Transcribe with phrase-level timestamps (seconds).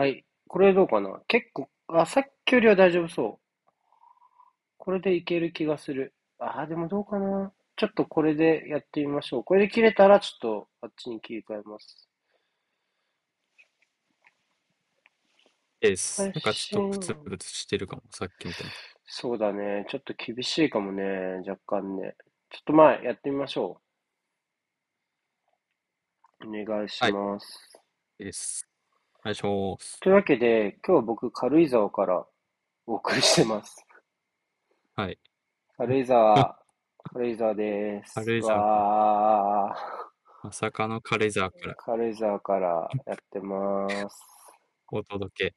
[0.00, 0.24] はい。
[0.48, 1.20] これどうかな？
[1.28, 3.70] 結構、あ、さっきよりは大丈夫そう。
[4.78, 6.14] これでいける気がする。
[6.38, 7.52] あ、でもどうかな？
[7.76, 9.44] ちょっとこれでやってみましょう。
[9.44, 12.08] これで切れたら、ちょっとあっちに切り替えます。
[15.80, 16.22] です。
[16.22, 18.72] 配なんかちょっと信プツプツしてるかも、さっきみたいに。
[19.04, 19.84] そうだね。
[19.90, 21.02] ちょっと厳しいかもね。
[21.46, 22.14] 若干ね。
[22.48, 23.82] ちょっとまあ、やってみましょ
[26.42, 26.48] う。
[26.48, 27.68] お願いします。
[28.18, 28.69] です。
[29.22, 30.00] お願いします。
[30.00, 32.26] というわけで、今日は僕、軽井沢から
[32.86, 33.84] お送りしてます。
[34.96, 35.18] はい。
[35.76, 36.58] 軽井沢、
[37.12, 38.14] 軽井沢です。
[38.14, 39.76] 軽井沢わ
[40.42, 44.26] まさかの軽井沢かーら軽井沢からやってます。
[44.90, 45.54] お届け。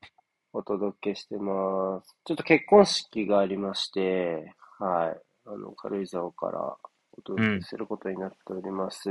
[0.52, 2.18] お届けしてます。
[2.26, 5.22] ちょっと結婚式がありまして、はい。
[5.46, 6.78] あの、軽井沢から
[7.18, 9.10] お届けすることになっております。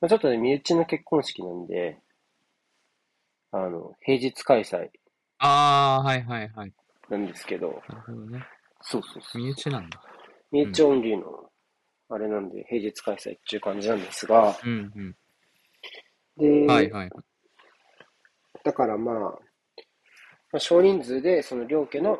[0.00, 2.00] まあ、ちょっとね、身内の結婚式なんで、
[3.52, 4.88] あの、平日開催
[5.38, 6.72] あー、はいはいはい。
[7.08, 8.44] なんですけど、なるほどね。
[8.82, 9.42] そうそうそう。
[9.42, 10.02] 身内なんだ。
[10.50, 11.50] 身内オンリーの、
[12.08, 15.16] あれなんで、平日開催っていう感じなんですが、うんうん。
[16.38, 17.10] で、はいはい。
[18.64, 19.38] だからまあ、ま
[20.54, 22.18] あ、少人数で、その両家の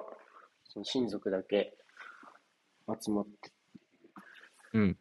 [0.65, 1.77] その親族だけ
[3.03, 3.53] 集まって
[4.75, 4.99] うん。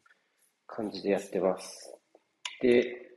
[0.68, 1.94] 感じでやってます。
[2.62, 3.15] で、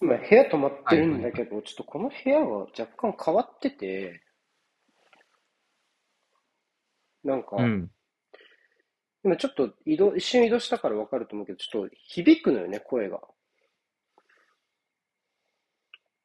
[0.00, 4.22] 今部屋泊まってるんだけど、ちょっとこの部屋が若干変わってて、
[7.24, 7.90] なんか、うん。
[9.24, 13.20] 今ちょっと移動、一瞬移動したからわかると思うけど、ちょっと響くのよね、声が。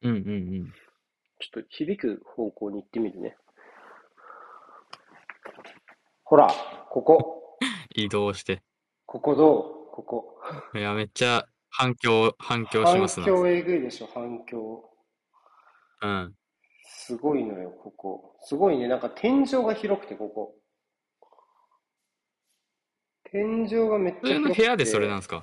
[0.02, 0.30] うんうんう
[0.64, 0.72] ん。
[1.40, 3.36] ちょっと響く方向に行ってみるね。
[6.24, 6.48] ほら、
[6.90, 7.58] ここ、
[7.94, 8.62] 移動して。
[9.06, 9.90] ここどう？
[9.92, 10.40] ここ。
[10.74, 13.26] いや、めっちゃ反響、反響しますな。
[13.26, 14.88] 反響えぐいでしょ、反響。
[16.02, 16.34] うん。
[16.84, 18.36] すごいのよ、ここ。
[18.42, 20.54] すごいね、なんか天井が広くて、ここ。
[23.24, 24.62] 天井がめっちゃ広くて。
[24.62, 25.42] 部屋でそれなんですか？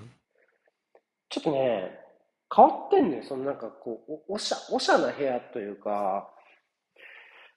[1.30, 2.00] ちょっとね、
[2.56, 3.24] 変わってんのよ。
[3.24, 6.32] そのなんかこう、おおしゃ、おしゃな部屋というか、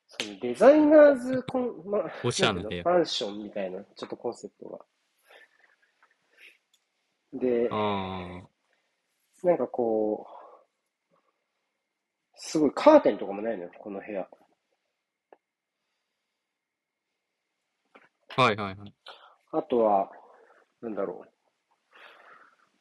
[0.07, 4.79] そのデザイナーズコン、ま、おしゃな部屋マンションみたいな、ちょっとコンセプトが。
[7.35, 8.43] で、あ
[9.43, 10.33] なんかこう、
[12.37, 14.29] すごいカーテンとかもないのよ、この部屋。
[18.37, 18.43] あ。
[18.43, 18.95] はいはいはい。
[19.53, 20.11] あとは、
[20.81, 21.25] なんだろ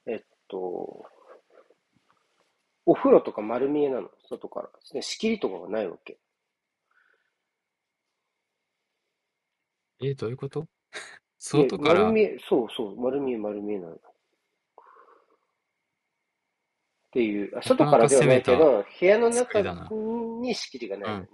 [0.06, 0.12] う。
[0.12, 1.06] えっと、
[2.86, 4.70] お風呂とか丸見えなの、外から。
[4.94, 6.20] で仕切りとかがないわけ。
[10.04, 10.68] え、どういうこと？
[11.38, 12.00] 外から？
[12.00, 13.98] で丸見え、そうそう、丸見え丸見えなの。
[17.12, 19.62] っていう、あ外からではないけなかど、部屋の中
[20.42, 21.28] に仕切りがないのね。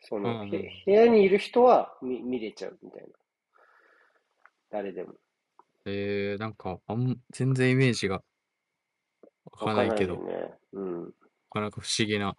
[0.00, 3.08] その、うん部屋にいる人は見見れちゃうみたいな。
[4.70, 5.14] 誰でも。
[5.86, 8.22] えー、なんか、あん、全然イメージが
[9.52, 10.54] わかんないけど、なね。
[10.72, 11.04] うん。
[11.04, 11.10] な
[11.50, 12.38] かなか不思議ななか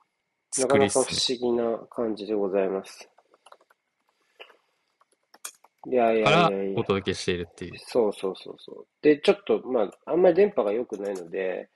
[0.52, 1.38] 作りっなか不すね。
[1.40, 3.09] 思議な感じでございます。
[5.90, 6.84] いやいからお。
[6.84, 7.74] 届けしているっていう。
[7.78, 8.88] そうそうそうそう。
[9.02, 11.70] で、ちょっと、まあ、あんまり電波が良くないので、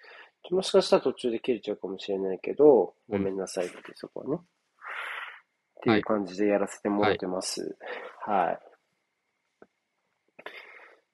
[0.51, 4.35] もしかしたら途中で切れちゃうかもしれないけど、ごめんなさいって、そこはね。
[4.35, 4.39] っ
[5.83, 7.75] ていう感じでやらせてもらってます。
[8.25, 8.59] は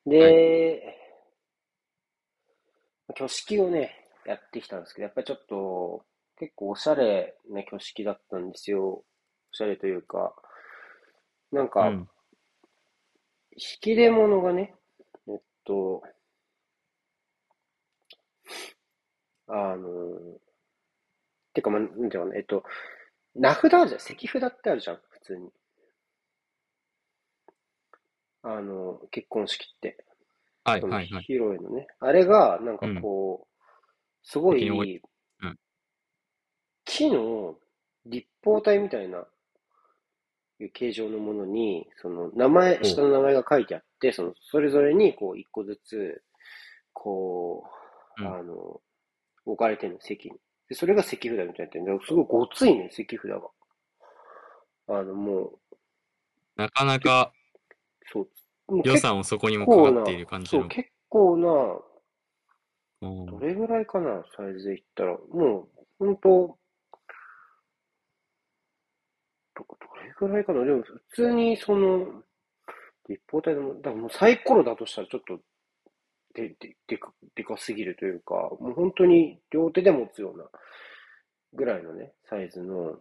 [0.05, 0.09] い。
[0.09, 0.95] で、
[3.09, 6.03] 挙式をね、やってきたんですけど、やっぱりちょっと、
[6.37, 8.87] 結構おしゃれな挙式だったんですよ。
[8.87, 9.03] お
[9.51, 10.33] しゃれというか、
[11.51, 12.09] なんか、うん。
[13.59, 14.73] 引き出物がね、
[15.27, 16.01] えっと、
[19.47, 20.39] あの、
[21.53, 22.63] てか、まあ、なんていうかな、えっと、
[23.35, 25.49] 名札あるじゃん、石札ってあるじゃん、普通に。
[28.43, 30.05] あの、結婚式って。
[30.63, 31.23] はいはいはい。
[31.23, 31.87] 広いのね。
[31.99, 33.65] あれが、なんかこう、
[34.23, 35.01] すご席に置い
[35.41, 35.59] うん、
[36.85, 37.55] 木の
[38.05, 39.27] 立方体みたいな、
[40.59, 46.23] いう形状のものに、その名前、う下の名前が書いてあって、その、それぞれに、こう、一個ずつ、
[46.93, 47.63] こ
[48.19, 48.81] う、うんあの、
[49.45, 50.37] 置かれてるの、席に。
[50.67, 53.41] で、それが石札みたいになってるんだすごいごついね、石札が。
[54.87, 55.59] あの、もう、
[56.55, 57.31] なかなか
[58.11, 58.27] そう、
[58.69, 60.67] 予結算をそこにもかかっている感じそう、の。
[60.67, 61.47] 結構な、
[63.01, 65.17] うんどれぐらいかな、サイズで言ったら。
[65.31, 65.69] も
[65.99, 66.57] う、ほんと、
[69.55, 69.87] ど、ど
[70.21, 70.63] れぐらいかな？
[70.65, 72.23] でも、普通に、その、
[73.07, 75.39] 立方体でも、だからもうサイコロだとしたらちょっと、
[76.33, 80.45] で、で、でか、でかすぎるというか、もう本当に両手で持つような
[81.53, 82.99] ぐらいのね、サイズの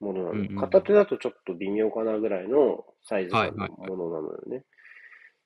[0.00, 0.30] ものなの。
[0.32, 4.64] うんうん片手だとちょっと微妙かなぐらいのサイズ感のものなのよね。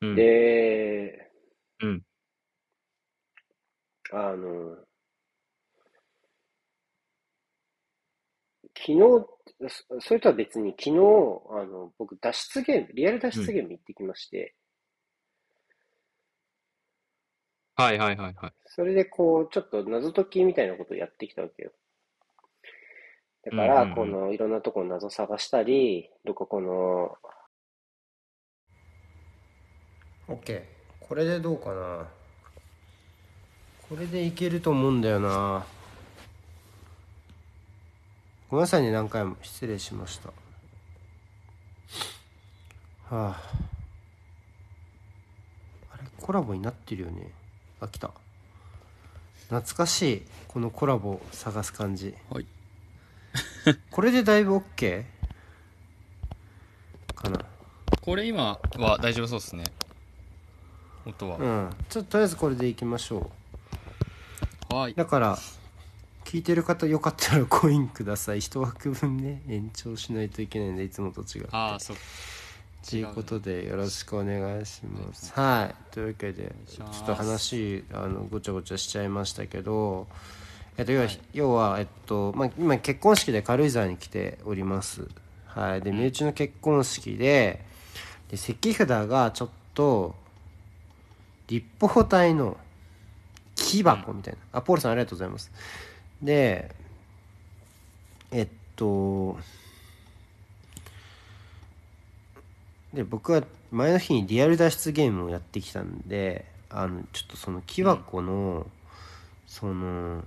[0.02, 0.14] うん。
[0.14, 1.30] で、
[1.82, 2.02] うん。
[4.12, 4.76] あの、
[8.78, 8.98] 昨日、
[9.68, 14.54] そそれとは別に昨日、あの、僕脱出ゲーム、リアル脱出ゲーム行ってきまして、
[17.74, 18.52] はいはいはいはい。
[18.66, 21.70] それでこう、ちょっと謎解きみたいなことをやってきたわけよ。
[23.44, 27.16] だから、うんうんうんこの、いろんなところ謎探したり、どここの、
[30.26, 30.62] OK。
[31.00, 32.08] これでどうかな。
[33.88, 35.64] これでいけると思うんだよな。
[38.50, 39.36] ごめんなさいね、何回も。
[39.42, 40.28] 失礼しました。
[40.28, 40.32] は
[43.10, 43.42] あ。
[45.92, 47.30] あれ、コラボになってるよね。
[47.80, 48.10] あ、来た。
[49.48, 50.22] 懐かしい。
[50.48, 52.14] このコラボを探す感じ。
[52.30, 52.46] はい。
[53.90, 55.04] これでだいぶ OK?
[57.14, 57.44] かな。
[58.00, 59.64] これ今は大丈夫そうですね。
[61.04, 61.36] 音は。
[61.36, 61.70] うん。
[61.90, 63.30] ちょっととりあえずこれでいきましょ
[64.70, 64.74] う。
[64.74, 64.94] はい。
[64.94, 65.38] だから
[66.28, 68.40] 聞いてる方よかったらコインください。
[68.40, 71.48] 一枠分ね延長しないといけないんでいつもと違って。
[71.52, 71.96] ああ、そう。
[72.86, 75.32] ということでよろしくお願いします。
[75.32, 75.94] はい。
[75.94, 80.06] というわけでちょっと話あのごちゃごちゃしちゃいましたけど
[80.76, 85.08] えっと要は,、要はえっとまあ、今結婚式で軽井沢に来ております。
[85.46, 85.80] はい。
[85.80, 87.64] で身内の結婚式で
[88.28, 90.14] で石札がちょっと
[91.46, 92.58] 立方体の
[93.54, 95.50] 木箱みたいな、あポールさんありがとうございます
[96.22, 96.74] で
[98.30, 99.38] えっと
[102.92, 108.66] で僕は前の日にリアル脱出ゲームをやってきたんであのちょっとその木箱の、
[109.46, 110.22] その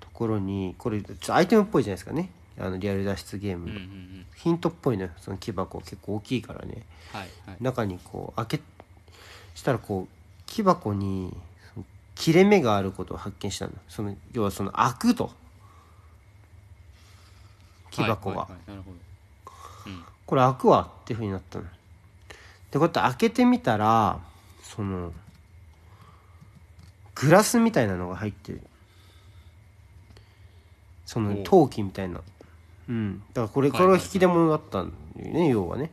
[0.00, 4.26] ところにこれちょっとアイテムっぽいじゃないですかねあのリアル脱出ゲームの、うんうんうん。
[4.34, 6.82] ヒントっぽいのよその木箱結構大きいからね
[7.12, 7.56] はいはい。
[7.60, 8.60] 中にこう開け
[9.54, 11.36] したらこう木箱に
[12.16, 13.72] 切れ目があることを発見したの。
[13.88, 15.30] その要はその開くと。
[17.90, 18.48] 木箱が。
[20.24, 21.64] これ開くわっていうふうになったの。
[21.64, 21.68] で
[22.72, 24.18] こうやって開けてみたら
[24.62, 25.12] その
[27.14, 28.60] グラスみたいなのが入ってる。
[31.04, 32.20] その陶器みたいな。
[32.88, 33.22] うん。
[33.32, 35.92] だからこれこれは引き出物だったんだよね要はね。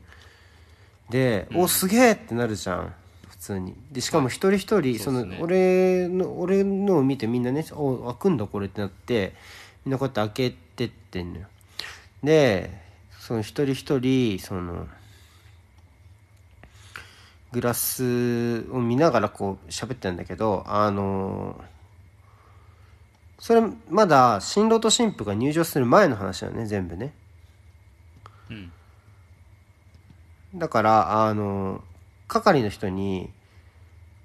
[1.09, 2.87] で、おすげえってなるじゃん。
[2.87, 2.93] 普
[3.43, 3.75] 通に。
[3.91, 9.33] でしかも一人一人、その俺の俺のを見てみんなねお開くんだこれってなって
[9.85, 11.47] みんなこうやって開けてってんのよ。
[12.23, 12.69] で
[13.19, 14.87] その一人一人その
[17.51, 21.61] グラスを見ながらこう喋ってんだけどあの
[23.39, 27.13] それまだ新郎と新婦が入場する前の話だよね全部ね。
[28.49, 28.71] うん。
[30.55, 31.83] だからあの
[32.33, 33.29] 係の人に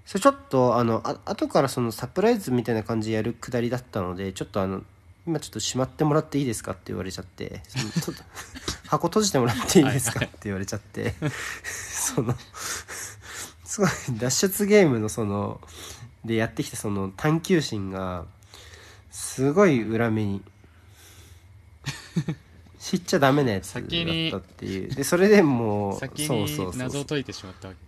[0.06, 4.82] それちょっとあのあ後からそのサプライズみたいな感じでやるくだりだったのでちょっとあの
[5.26, 8.22] 今ちょっとしまってもらっていいですかって言われちゃってそのと
[8.86, 11.14] 箱閉じてもらっていいですかって言われちゃって
[11.64, 12.34] その
[13.64, 15.60] すごい脱出ゲームのその
[16.24, 18.24] でやってきたその探求心が
[19.10, 20.42] すごい裏目に
[22.78, 24.94] 知っちゃダメなやつだったっていう。
[24.94, 27.87] でそれでもう先そうそうそうに謎を解いてしまったわけ。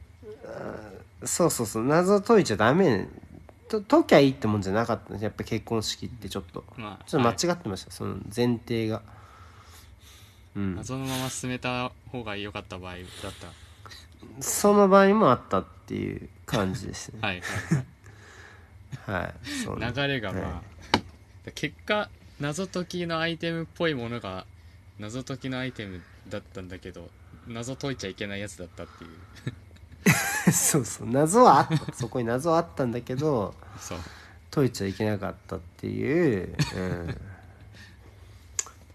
[1.24, 1.84] そうそうそう。
[1.84, 3.08] 謎解いちゃダメ。
[3.68, 6.64] と解きゃいいってもんじゃなかったんですやっぱ結婚式ってちょっと。
[6.76, 9.02] まあ、ちょっとはい間違ってました、その前提が。
[10.56, 10.76] うん。
[10.76, 13.04] 謎のまま進めた方が良かった場合だっ
[13.34, 14.42] た。
[14.42, 17.18] その場合もあったっていう感じですね。
[17.22, 17.40] はい
[19.06, 19.94] はいはい。
[19.94, 20.62] 流れがまあ、は
[21.54, 24.46] 結果、謎解きのアイテムっぽいものが
[24.98, 27.08] 謎解きのアイテムだったんだけど、
[27.46, 29.10] 謎解いちゃいけないやつだったっていう。
[30.52, 33.98] そうそう謎はあったそこに謎はあったんだけどそう。
[34.50, 36.56] 解いちゃいけなかったっていう、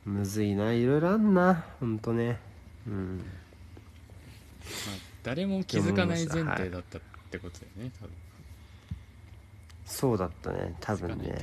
[0.06, 2.40] うん、むずいないろいろあんなほんとね。
[2.86, 3.18] うん。
[3.18, 3.26] まあ、
[5.24, 8.14] 誰も気づかない前提だったってことだよね、多分。
[9.86, 11.38] そうだったね多分ね。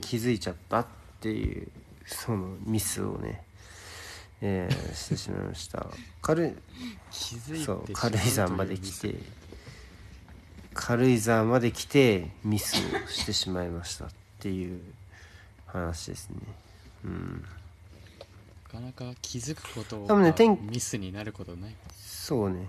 [0.00, 0.86] 気づいちゃったっ
[1.20, 1.68] ていう
[2.06, 3.44] そのミスをね、
[4.40, 5.86] えーしてしまいました。
[6.22, 6.52] 軽い
[7.64, 9.14] そう軽井沢まで来て
[10.74, 14.80] 軽井沢まで来てミスをしてしまいましたっていう
[15.66, 16.36] 話ですね。
[17.04, 17.44] うん。
[18.72, 21.74] なかなか気づくことが多分ね天ミスになることない。
[21.94, 22.68] そうね。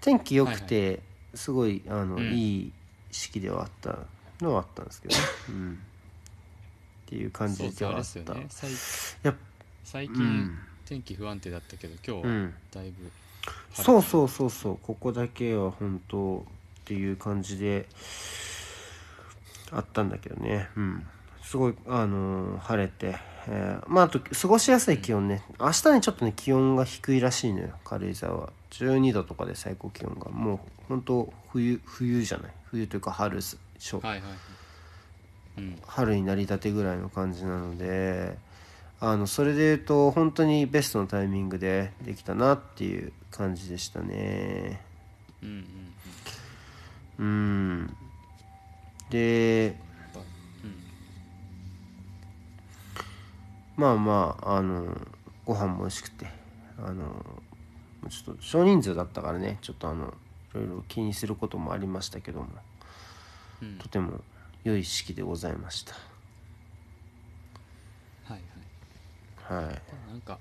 [0.00, 1.00] 天気良くて
[1.34, 2.32] すごいあの、うん。
[2.32, 2.72] いい
[3.10, 3.98] 式ではあった
[4.40, 5.74] のはあったんですけどね、うん、っ
[7.06, 9.49] っていう感じではあったそうそうあれですよねやっ
[9.84, 10.58] 最近、うん。
[10.84, 16.42] 天気不安定だったけど今日だいぶ晴れてそうそうそうそうここだけは本当っ
[16.84, 17.86] ていう感じで
[19.70, 20.68] あったんだけどね。
[20.76, 21.06] うん。
[21.42, 28.52] すごいあのー晴れて、えーまああと過ごしやすい気温ね、明日ねちょっとね気温が低いらしいのよ軽井沢は。
[28.72, 30.30] 12度とかで最高気温が。
[30.30, 30.58] もう
[30.88, 32.52] 本当冬冬じゃない。
[32.64, 34.30] 冬というか春す初はいはいはい。
[35.58, 35.78] うん。
[35.86, 38.36] 春になりたてぐらいの感じなので
[39.02, 44.82] あのそれで言うと本当にベストのタイミングでできたなっていう感じでしたね。
[45.42, 45.64] うんうん
[47.18, 47.26] うん。
[47.26, 47.28] う
[47.84, 47.96] ん。
[49.08, 49.74] で
[50.64, 50.74] うん
[53.76, 54.96] まあまああの
[55.46, 56.26] ご飯も美味しくて
[56.78, 57.24] あの
[58.08, 60.14] ちょっと少人数だったからねちょっとあの
[60.54, 62.48] いろいろ気にすることもありましたけども
[63.62, 63.78] うん。
[63.78, 64.20] とても
[64.64, 65.94] 良い式でございました
[68.24, 68.40] はい
[69.54, 69.64] はい。
[69.64, 69.74] はい
[70.10, 70.38] なんか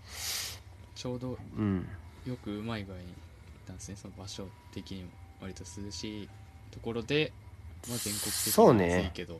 [0.96, 1.88] ちょうどうん。
[2.26, 3.08] よくうまい具合にいっ
[3.66, 5.10] たんですねその場所的にも
[5.42, 6.30] 割と涼しい
[6.72, 7.32] ところで、
[7.88, 9.40] まあ、全国的にそうね暑いけど、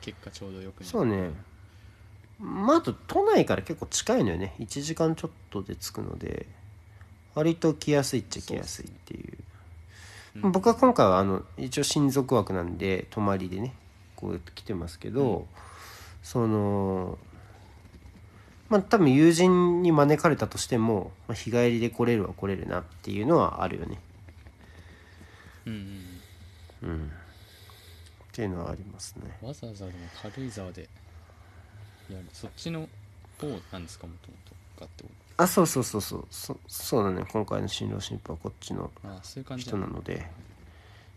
[0.00, 1.30] 結果ちょうどよくなそうね。
[2.38, 4.54] まああと都内から結構近いのよね。
[4.60, 6.46] 1時間ちょっとで着くので
[7.34, 9.32] 割と来やすいっちゃ来やすいっていう。
[9.32, 9.38] うん
[10.52, 13.74] 僕は今回はあの一応親族枠なんで泊まりでね
[14.14, 15.44] こうやって来てますけど、うん。
[16.22, 17.18] その
[18.68, 23.98] まあ多分友人に招かれたとしても、まあ、日帰りで来れるは来れるなっていうのはあるよね。
[25.66, 25.72] うん
[26.82, 27.06] うんうん。
[27.06, 27.10] っ
[28.32, 29.36] ていうのはありますね。
[29.42, 30.82] うんわざわざでも軽井沢で
[32.10, 32.24] やる。
[32.32, 32.88] そっちの
[33.40, 34.58] 方なんですかもともと。
[34.78, 36.26] かってこあそうそうそうそう。
[36.30, 37.24] そそうだね。
[37.32, 38.90] 今回の新郎新婦はこっちの
[39.56, 40.30] 人なので。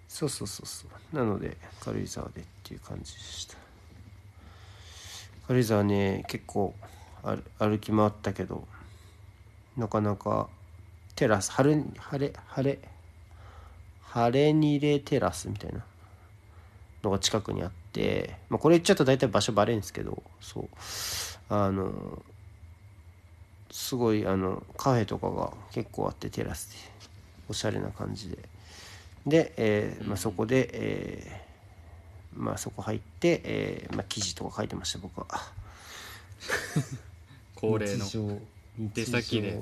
[0.08, 1.16] そうそうそうそう。
[1.16, 3.56] なので軽井沢でっていう感じでした。
[5.48, 6.74] 軽井沢ね結構
[7.24, 8.68] 歩歩き回ったけど
[9.78, 10.48] なかなか
[11.16, 12.80] テラス晴れ晴れ晴れ
[14.02, 15.86] 晴れにれテラスみたいな
[17.04, 20.68] のが近くにあって、まあ、これ言っちゃうと大体場所バレるんですけどそう。
[21.50, 22.22] あの
[23.72, 26.78] すごいあのカフェとかが結構あってテラスで
[27.50, 28.38] おしゃれな感じで。
[29.26, 35.28] で、えーまあ、そこで、えーまあ、そこ入って、えーまあ、記事とか書いてました僕は
[37.62, 38.42] 恒例の。
[38.80, 39.60] 出先で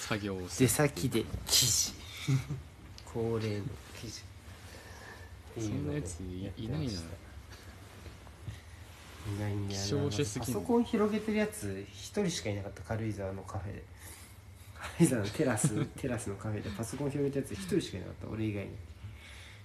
[0.00, 1.92] 作業をす出る先で記事。
[3.12, 3.64] 恒例の
[3.98, 4.20] 記事。
[5.58, 6.50] そんなやついいな。
[6.56, 6.84] いな。
[6.84, 7.00] いんだよ
[10.10, 12.82] なパソコン広げてるやつ一人しかいなかった。
[12.82, 13.82] 軽井沢のカフェで。
[14.98, 16.68] 軽井沢のテラス テラスのカフェで。
[16.70, 18.28] パソコン広げたやつ一人しかいなかった。
[18.28, 18.70] 俺以外に。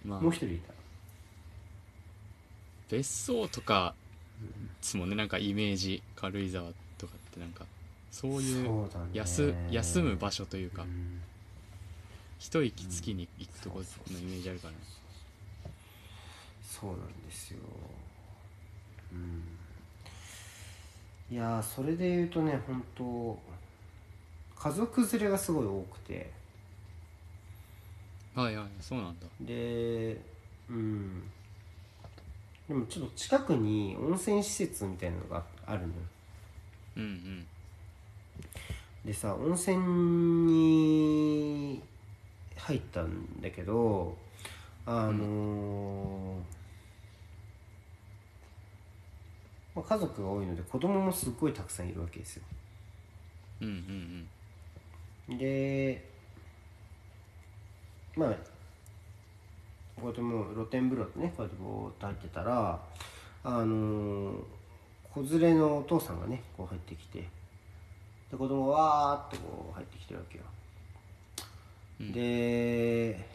[0.06, 0.22] まあ。
[0.22, 0.74] もう一人いた。
[2.90, 3.94] 別荘とか
[4.42, 4.48] で
[4.82, 6.02] すもんねなんかイメージ。
[6.16, 6.89] 軽井沢って
[7.40, 7.66] なんか
[8.12, 9.06] そういうそうだね。
[9.14, 10.84] 休休む場所というか。
[10.84, 11.22] うん。
[12.40, 14.80] 一息つきに行くとこのイメージあるからね。
[16.64, 17.60] そうなんですよ。
[19.12, 19.44] うん。
[21.36, 23.38] いやーそれで言うとね本当
[24.58, 26.32] 家族連れがすごい多くて。
[28.36, 29.28] はいはいそうなんだ。
[29.42, 30.18] で
[30.70, 31.24] うん。
[32.70, 35.94] でもちょっと近くに温泉施設みたいなのがあるのよ
[37.00, 37.48] うんうん。
[39.06, 39.78] でさ温泉
[40.46, 41.82] に
[42.58, 44.16] 入ったんだけど
[44.86, 46.60] あのー
[49.76, 52.44] まあ、家族が多いので子供もすっごいたくさんいるわけですよ。
[53.62, 54.28] うん
[55.30, 56.04] うんで
[58.16, 58.30] まあ
[59.96, 62.80] こうやってもう露天風呂でねこうやってぼーっと入ってたら
[63.44, 64.59] あのー
[65.24, 67.28] 子連れのお父さんがねこう入ってきて
[68.32, 70.44] で子供がわーっとこう入ってきてるわけよ、
[72.00, 72.12] うん。
[72.12, 73.26] で、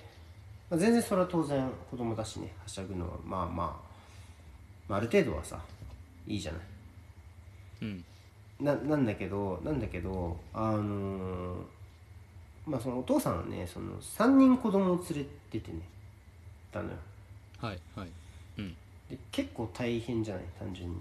[0.70, 3.76] まあ、全然それは当然子供だしねはしゃぐのはまあまあ、
[4.88, 5.60] まあ、ある程度はさ
[6.26, 6.60] いいじゃない。
[7.82, 8.04] うん。
[8.60, 11.56] ななんだけどなんだけどあのー
[12.66, 15.80] まあそのお父さんはねその3人子供を連れててね
[16.72, 16.96] たのよ。
[17.58, 18.08] はいはい。
[18.58, 18.74] うん。
[19.10, 20.96] で結構大変じゃない単純に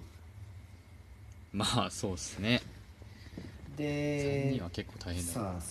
[1.53, 2.61] まあそうっすね。
[3.75, 5.61] 3で人は結構大変ださあ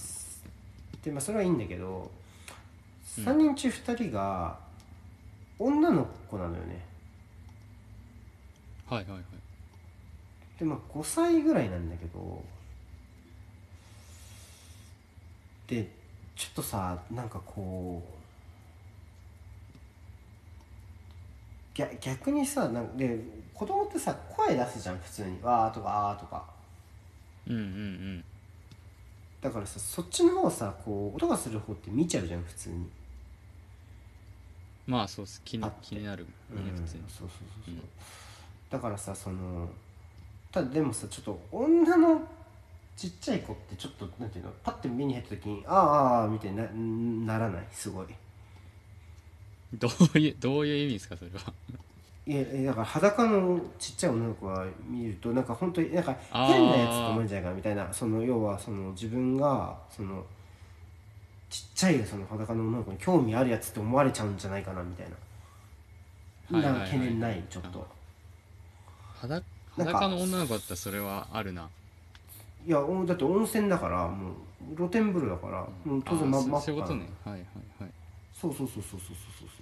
[1.05, 2.11] でまあそれはいいんだけど
[3.19, 3.25] うん。
[3.25, 4.59] 3人中2人が
[5.59, 6.85] 女の子なのよね。
[8.89, 9.23] はいはいはい。
[10.59, 12.45] でまあ5歳ぐらいなんだけど
[15.67, 15.89] で
[16.37, 18.13] ちょっとさなんかこう
[21.75, 23.19] 逆逆にさなんで
[23.55, 26.45] 子供ってさ声出すじゃん普通に「わー」とか「あー」とか。
[27.47, 27.65] うんうんう
[28.19, 28.25] ん。
[29.41, 32.89] だからさそっちの方さこう音がする方って見ちゃうじゃん普通に。
[34.87, 35.43] まあそうっす。
[35.45, 35.77] 気にあって。
[35.83, 37.03] 気になるうんね普通に。
[37.09, 37.83] そうそうそうそう、うん。
[38.71, 39.69] だからさその
[40.51, 42.23] ただでもさちょっと女の
[42.97, 47.67] ちっちゃい子ってちょっとなんていうのパッて目に入った時に「ああああ」みたいになならない？
[47.73, 48.07] すごい。
[49.75, 51.53] どういうどういう意味ですかそれは
[52.25, 57.93] いやだから裸のちっちゃい女の子は見るとなんか本当になんか変なやつと思うんじゃないかなみたいな。
[57.93, 60.25] その要はその自分がその
[61.51, 65.07] ちっちゃいその裸の女の子に興味あるやつって思われちゃうんじゃないかなみたい
[66.51, 67.87] な、なんか懸念ないちょっと。
[69.17, 69.45] 裸
[69.77, 71.69] 裸の女の子だったらそれはあるな。
[72.65, 76.89] いやだって温泉だからもう露天風呂だから、もう当然真っ赤そうそう
[78.33, 79.62] そうそうそうそうそ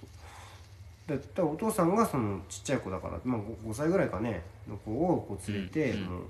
[1.17, 6.05] だお父さんがそのちっちゃい子だから、まあ、5, 歳ぐらいかねの子をこう連れて、うんうん。
[6.05, 6.21] もう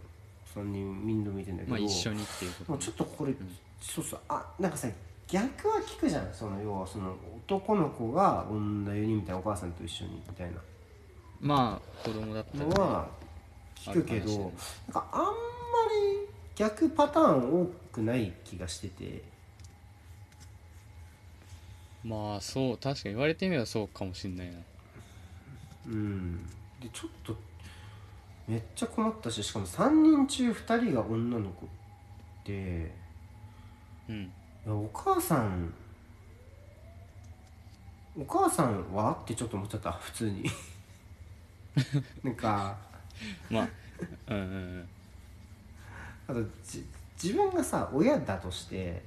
[0.56, 3.34] 3人みんな見てんだけど、まあ一緒にっていうこともうちょっとこれ、
[3.80, 4.88] そうそうあなんかさ
[5.28, 7.16] 逆は聞くじゃんその要はその
[7.48, 10.54] 男の子が女4人みたいなお母さんと一緒にみたいな。
[11.40, 13.08] まあ子供だったら、ね、のは
[13.76, 14.46] 聞くけど、あるかもしれない。
[14.46, 15.34] なんかあんまり
[16.56, 19.32] 逆パターン多くない気がしてて。
[22.04, 24.58] まあそう確かに言われてみればそうかもしんないな
[25.88, 26.46] うん。
[26.80, 27.36] でちょっと
[28.48, 31.70] めっちゃ困ったししかも3人中2人が女の子っ
[32.44, 32.92] て
[34.10, 34.32] うん。
[34.66, 35.74] お母さん
[38.18, 39.18] お母さんは？
[39.24, 40.44] ってちょっと思っちゃった普通に。
[42.24, 42.78] なんか
[43.50, 43.68] まあ
[44.28, 44.88] うんうんうん。
[46.28, 46.86] あとじ
[47.22, 49.02] 自分がさ親だとして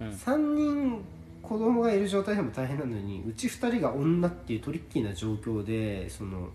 [0.00, 0.10] うん。
[0.10, 1.04] 3人
[1.48, 6.48] 子供がいる状態でも大変なのにうち2人が女っていうトリッキーな状況でその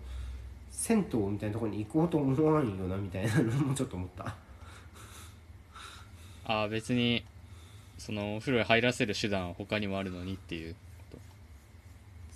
[0.70, 4.36] 銭湯みたいなところに行こうと思わんよなみたいなのもちょっと思った。
[6.46, 7.24] ああ別に
[7.98, 10.76] そのお風呂に入らせる手段は他にもあるのにっていう。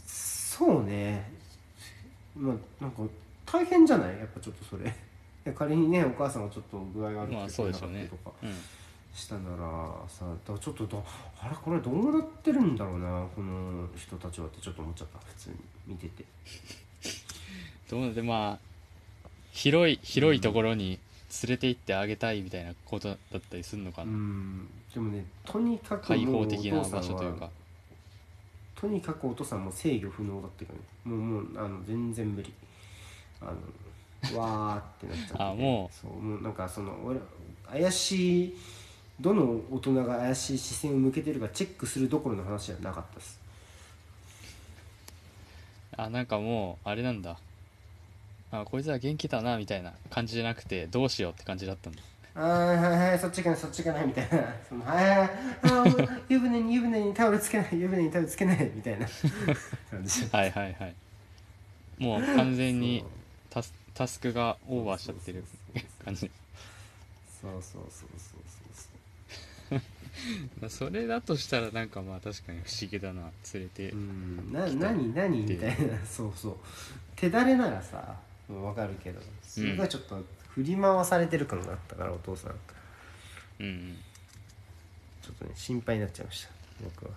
[0.06, 1.30] そうね。
[2.38, 3.02] まあなんか
[3.46, 4.18] 大変じゃない？
[4.18, 4.96] やっぱちょっとそれ。
[5.54, 8.08] 仮にねお母さんがちょっと具合悪くてまあそうでしょうね。
[8.10, 8.32] とか。
[8.42, 8.50] うん
[9.16, 9.58] したなら
[10.10, 11.04] さだからちょっとど
[11.40, 15.56] あれこれどうなってるんだろうなこの人たちはってちょっと思っちゃった普通に
[15.88, 16.26] 見てて。
[17.90, 18.60] どうなんでまあ
[19.52, 21.00] 広い広いところに
[21.44, 24.68] 連れて行ってあげたいみたいなことだったりするのかうな、ん。
[24.94, 27.50] でもねとにかく開もう放的な場所というか。
[28.76, 30.80] とにかくお父さんも制御不能だっていうかね。
[31.06, 32.54] もうもうあの全然無理。
[33.40, 33.46] あ
[34.34, 35.96] のわーってなっちゃって、 あもう。
[35.96, 37.20] そうもうなんかその俺
[37.72, 38.58] 怪しい
[39.20, 43.40] どの大人が怪しい視線を向けてるかチェックするどころの話じゃなかったです。
[45.98, 47.38] あなんかもうあれなんだ。
[48.52, 52.02] あこいつは元気だなみたいな感じじゃなくてどうしようって感じだったんだ。
[52.36, 54.54] あーはいはいそっちかなそっちかなみたいな。
[54.68, 55.30] そのはいはいはい
[55.64, 59.08] あ湯船に湯船にタオルつけない湯船にタオルつけないみたいな。
[60.32, 60.96] はいはいはい。
[61.98, 63.06] もう完全に
[63.50, 65.46] タスタスクがオーバーしちゃってる
[66.04, 66.30] 感じ
[67.42, 68.35] そうそうそうそう
[70.62, 74.54] まあそれだとしたらなんかまあ確かに不思議だな連れて、うん。
[74.54, 76.58] な何何みたいなそうそう。
[77.16, 78.18] 手だれならさ
[78.50, 82.56] わかるけどそれがちょっと振り回されてる感があったからお父さん。
[83.60, 83.98] うんうん。
[85.22, 86.50] ちょっとね心配になっちゃいました
[86.84, 87.12] 僕は。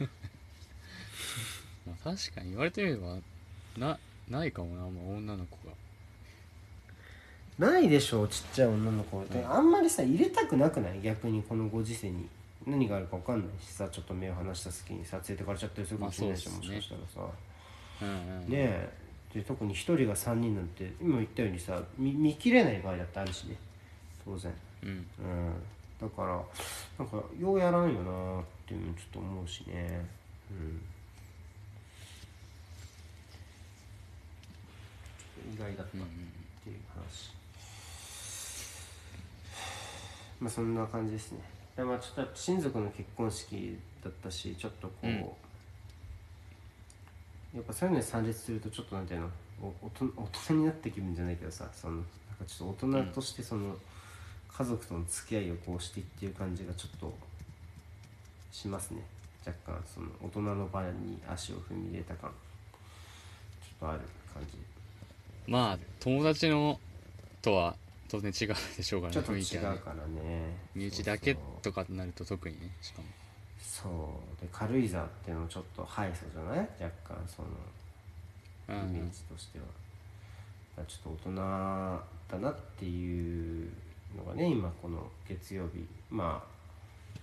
[1.86, 3.18] まあ、確かに言われてみれば
[3.76, 5.74] なないかもな、まあ、女の子が
[7.58, 9.42] ないでしょうちっちゃい女の子って。
[9.44, 11.00] あんまりさ入れたくなくない？
[11.00, 12.28] 逆にこのご時世に。
[12.66, 17.32] 何があるか分かんないしさちょっと目を離した隙にさ連れてかれちゃったりするかもしれないし、もしかしたらさ。
[18.02, 18.92] うんうんねえ。
[19.34, 23.56] で特に1人が3人なんて今言ったようにさ見見切れない場合だってあるしね。
[24.24, 24.52] 当然。
[24.82, 24.88] うん。
[24.90, 25.06] うん。
[26.00, 26.42] だから
[26.98, 30.04] なんかようやらんよなっていうのちょっと思うしね。
[30.50, 30.82] うん。
[35.54, 35.92] 意外だった。
[35.98, 35.98] っ
[36.64, 37.35] ていう話、
[40.40, 41.40] まあそんな感じですね。
[41.76, 45.14] でまあちょっと親族の結婚式だったしちょっとこう、うん。
[47.54, 49.30] やっぱそういうのに参列するとちょっとなんていうの
[49.62, 52.08] おおと大人になった気分じゃないけどさそのなんか
[52.46, 53.74] ちょっと大人としてその、
[54.52, 57.14] 家族との付き合いをこうしてっていう感じがちょっと
[58.52, 59.02] しますね。
[59.46, 62.30] 若干その大人の場に足を踏み入れた感。
[62.30, 64.00] ちょっとある
[64.32, 64.58] 感じ。
[65.46, 66.78] まあ友達の
[67.42, 67.76] とは
[68.08, 69.76] 当然違うでしょうからちょっと違ね雰囲気はね。
[69.76, 70.56] うからね。
[70.74, 73.08] 身内だけとかになると特にねしかも。
[73.60, 74.40] そう。
[74.40, 76.58] で軽井沢っていうのもちょっとハイソじゃない？
[76.80, 77.48] 若干その
[78.68, 78.96] うんうん。
[78.96, 83.70] イメージとしては、ちょっと大人だなっていう
[84.16, 86.28] のがね今この月曜日、まあ、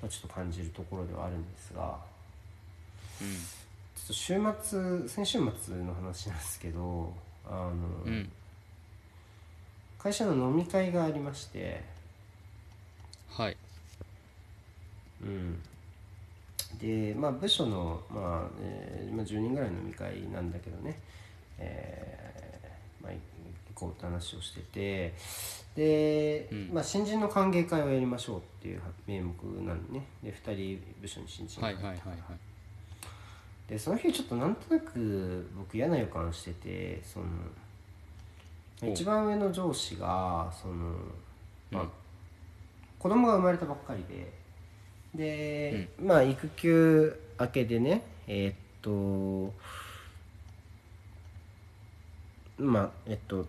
[0.02, 1.98] まあちょっと感じるところではあるんですが。
[3.22, 3.28] うん。
[3.96, 7.14] ちょっと週末先週末の話なんですけど
[7.46, 7.72] あの、
[8.06, 8.32] うん
[10.04, 11.82] 会社の飲み会がありまして、
[13.30, 13.58] はい。
[15.24, 15.62] うん、
[16.78, 21.00] でまあ部署の、まあえーまあ、10人ぐらいの飲み会なんだけどね、
[21.58, 23.20] えーまあ、行
[23.74, 25.14] こうって話をしてて。
[25.74, 26.70] で、うん。
[26.74, 29.34] まあ、新人の歓迎会をやりましょうっていう名目
[29.66, 30.06] なんでね。
[30.22, 31.68] で2人部署に新人が。
[31.68, 32.00] はいはいはいはい。
[33.70, 37.30] でその日ちょっとなんとなく僕嫌な予感しててそのお
[38.92, 40.74] 一番上の上司がその、
[41.72, 41.90] まあうん。
[43.00, 44.32] 子供が生まれたばっかりで
[45.16, 49.54] で、まあ育休明けでねえーっと
[52.58, 53.46] まあえっと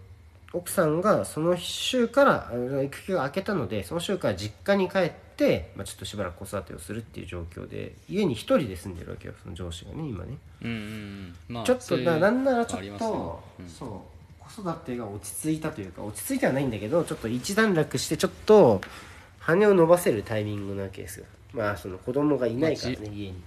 [0.53, 2.53] 奥さんがその週から
[2.85, 10.39] 育休が明けたのでその週から実家に帰って、まあ、ちょっとしばらく子育てをするっていう状況で家に一人で住んでるわけよその上司がね今ね。
[10.63, 11.35] うんうんうん。
[11.49, 13.11] まあちょっとななんならちょっありますね。
[13.11, 13.69] と、うん。
[13.69, 14.14] そう
[14.49, 18.81] 子育てが落ち着いたというか落ち着いてはないんだけどちょっと一段落してちょっと
[19.41, 21.27] 羽を伸ばせるタイミングなわけですよ。
[21.53, 23.43] まあその子供がいないからね、家に。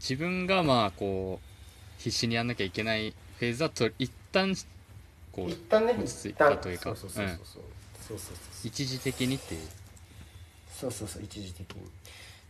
[0.00, 4.54] 自分がまあこう必死にやんなきゃいけないフェーズだと一旦
[5.32, 6.84] こう一旦ね落ち着いたというか。
[6.84, 7.46] そうそうそうそう、うん、そう
[8.08, 9.60] そうそう一時的にっていう
[10.72, 11.82] そうそうそう一時的に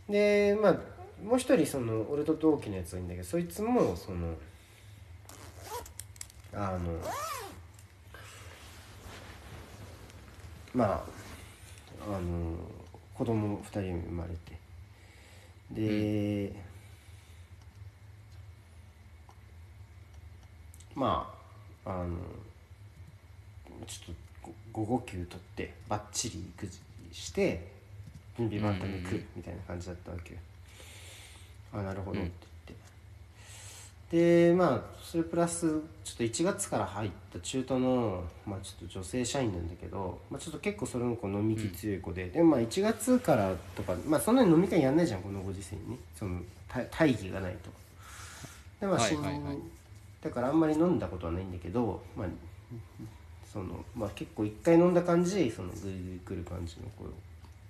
[0.09, 0.77] でまあ
[1.23, 4.35] もう一人その俺と同期のやつがいいんだけどそいつもその
[6.53, 6.99] あの
[10.73, 11.03] まあ
[12.15, 12.55] あの
[13.13, 14.57] 子供2人生まれて。
[15.71, 16.53] で、
[20.95, 21.33] ま
[21.85, 22.15] ああの
[23.85, 26.79] ちょっとご午後休取ってバッチリ育児
[27.11, 27.67] して
[28.37, 30.39] 準備万端に来るみたいな感じだったわけよ、
[31.73, 32.46] あなるほどって、
[34.11, 45.97] でまあそれプラスちょっと1月から入った中途の、まあ、ちょっと女性社員なんだけど、まあ、ちょっと結構それもこう飲み気強い子で、でもまあ1月からとか、まあ、そんなに飲み会やんないじゃんこのご時世にね。
[46.15, 47.69] その大大義がないと。
[48.79, 49.57] でまあ、はい新はいはい。
[50.21, 52.27] だからあんまり飲んだことはないんだけど、まあ、
[53.51, 57.05] そのまあ結構一回飲んだ感じそのグイグイ来る感じの子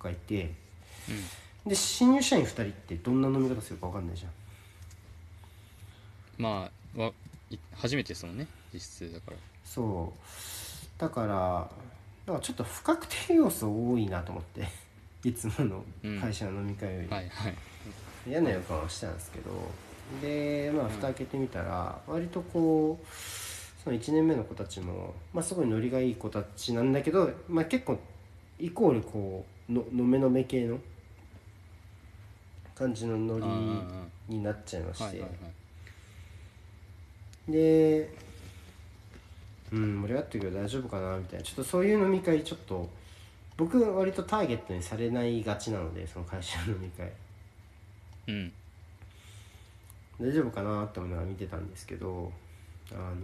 [0.04, 0.52] がいて。
[1.66, 4.30] で新入社員2人ってどんな飲み方するか分かんないじゃん
[6.38, 7.12] まあわ
[7.50, 9.36] い初めてですもんね実質だから。
[9.64, 11.00] そう。
[11.00, 11.70] だから
[12.26, 14.66] だからちょっと不確定要素多いなと思って。
[15.28, 15.84] いつもの
[16.20, 17.54] 会社の飲み会より、はいはい。
[18.26, 19.50] 嫌な予感はしたんですけど。
[20.22, 23.06] でまあ蓋開けてみたら割とこう
[23.84, 27.98] その1年目の子たちも、まあ、すごいノリがいい子たちなんだけど、まあ、結構
[28.58, 30.78] イコールこうののめのめ系の
[32.74, 33.38] 感じのノ
[34.28, 35.57] リになっちゃいまして、ーはいはいはい
[37.48, 38.14] で
[39.72, 41.44] うん盛り上がってるけど大丈夫かなみたいな。
[41.44, 42.88] ちょっとそういう飲み会ちょっと
[43.56, 47.10] 僕は割とターゲットにされないがちなのでその会社の飲み会。
[48.28, 48.52] うん。
[50.20, 52.32] 大丈夫かなって思いながら見てたんですけど
[52.92, 53.14] あの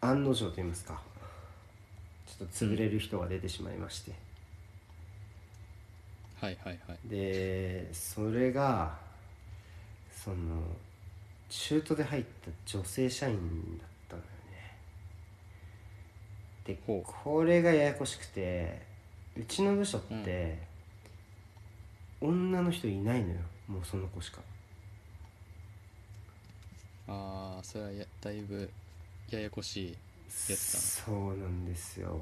[0.00, 1.00] 案の定と言いますか
[2.26, 4.12] ちょっと潰れる人が出てしまいまして、
[6.40, 6.98] はいはいはい。
[7.08, 8.94] でそれが
[10.22, 10.36] その
[11.48, 13.36] 中途で入った女性社員
[13.78, 14.76] だったのよね。
[16.64, 17.02] でほう。
[17.24, 18.82] これがややこしくて
[19.34, 20.58] うちの部署って、
[22.20, 23.36] 女の人いないのよ。
[23.66, 24.40] もうその子しか。
[27.08, 28.70] ああそれはやだいぶ
[29.30, 29.96] ややこしいや
[30.56, 32.20] つそうなんですよ。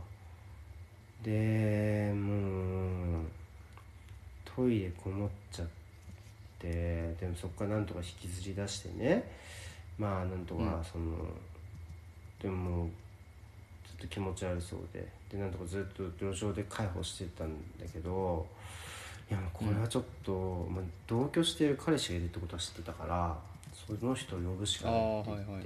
[1.22, 3.24] でもう
[4.44, 5.77] トイレこもっちゃって
[6.60, 9.30] でもそこからなんとか引きずり出してね。
[9.98, 10.66] まあなんとうん。
[10.66, 11.16] かその、
[12.40, 12.88] でももう
[13.86, 15.06] ずっと気持ち悪そうで。
[15.30, 18.46] でなんとかずっと路上で介抱してたんだけど
[19.30, 23.36] いやもうこれはちょっと、まあ、同居している彼氏がいるってことは知ってたから
[23.74, 25.50] その人を呼ぶしかないって言って。
[25.50, 25.64] はいはい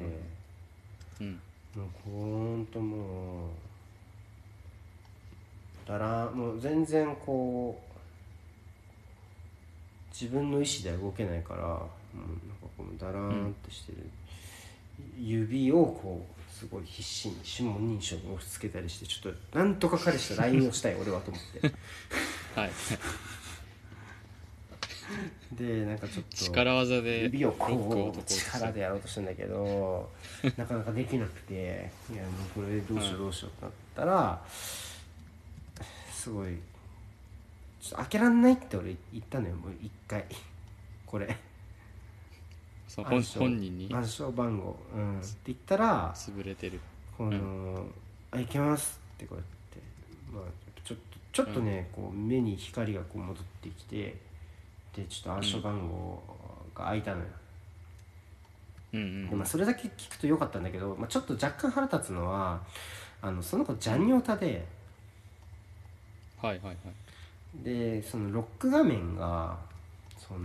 [1.21, 1.41] うん。
[1.77, 3.51] もうほんともう
[5.89, 7.92] だらもう全然こう
[10.13, 13.99] 自分の意思では動けないからもうなんかこうだらーんってしてる、
[15.19, 21.73] 指をこうすごい必死に指紋認証に押し付けたりしてちょっとなんとか彼氏と LINE をしたい俺はと思って。
[22.55, 22.71] はい。
[25.53, 30.09] でなんかちょっと力技で指をこう力でやろうとしたんだけど
[30.57, 34.43] なかなかできなくていやもうこれどうしようどうしようってなったら、
[36.11, 36.57] すごい
[37.83, 40.25] ちょっと開けらんないって俺言ったのよもう一回。
[41.05, 41.37] これ。
[42.95, 43.89] 本暗証本人に？
[43.93, 46.79] 暗証番号、うん、って言ったら潰れてる。
[47.19, 47.87] この、
[48.31, 49.81] あいけますってこうやって。
[50.33, 50.45] まあ
[50.85, 54.21] ちょっとちょっとね、こう目に光がこう戻ってきて
[54.95, 56.23] でちょっと暗証番号
[56.75, 57.27] が開いたのよ、
[58.93, 59.01] うん。
[59.01, 62.63] うんでまあ、それだけ聞くとよかったんだけど、まあ、ちょっと若干腹立つのは
[63.23, 64.67] あのその子ジャニオタで
[66.41, 66.77] はいはいはい
[67.55, 69.57] でそのロック画面が
[70.19, 70.41] その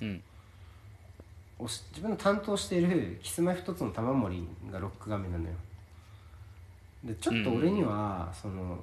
[0.00, 0.22] うん。
[1.58, 5.50] おし自分の担当しているキスマイ一つの玉森がロック画面なのよ。
[7.04, 8.78] でちょっと俺には、その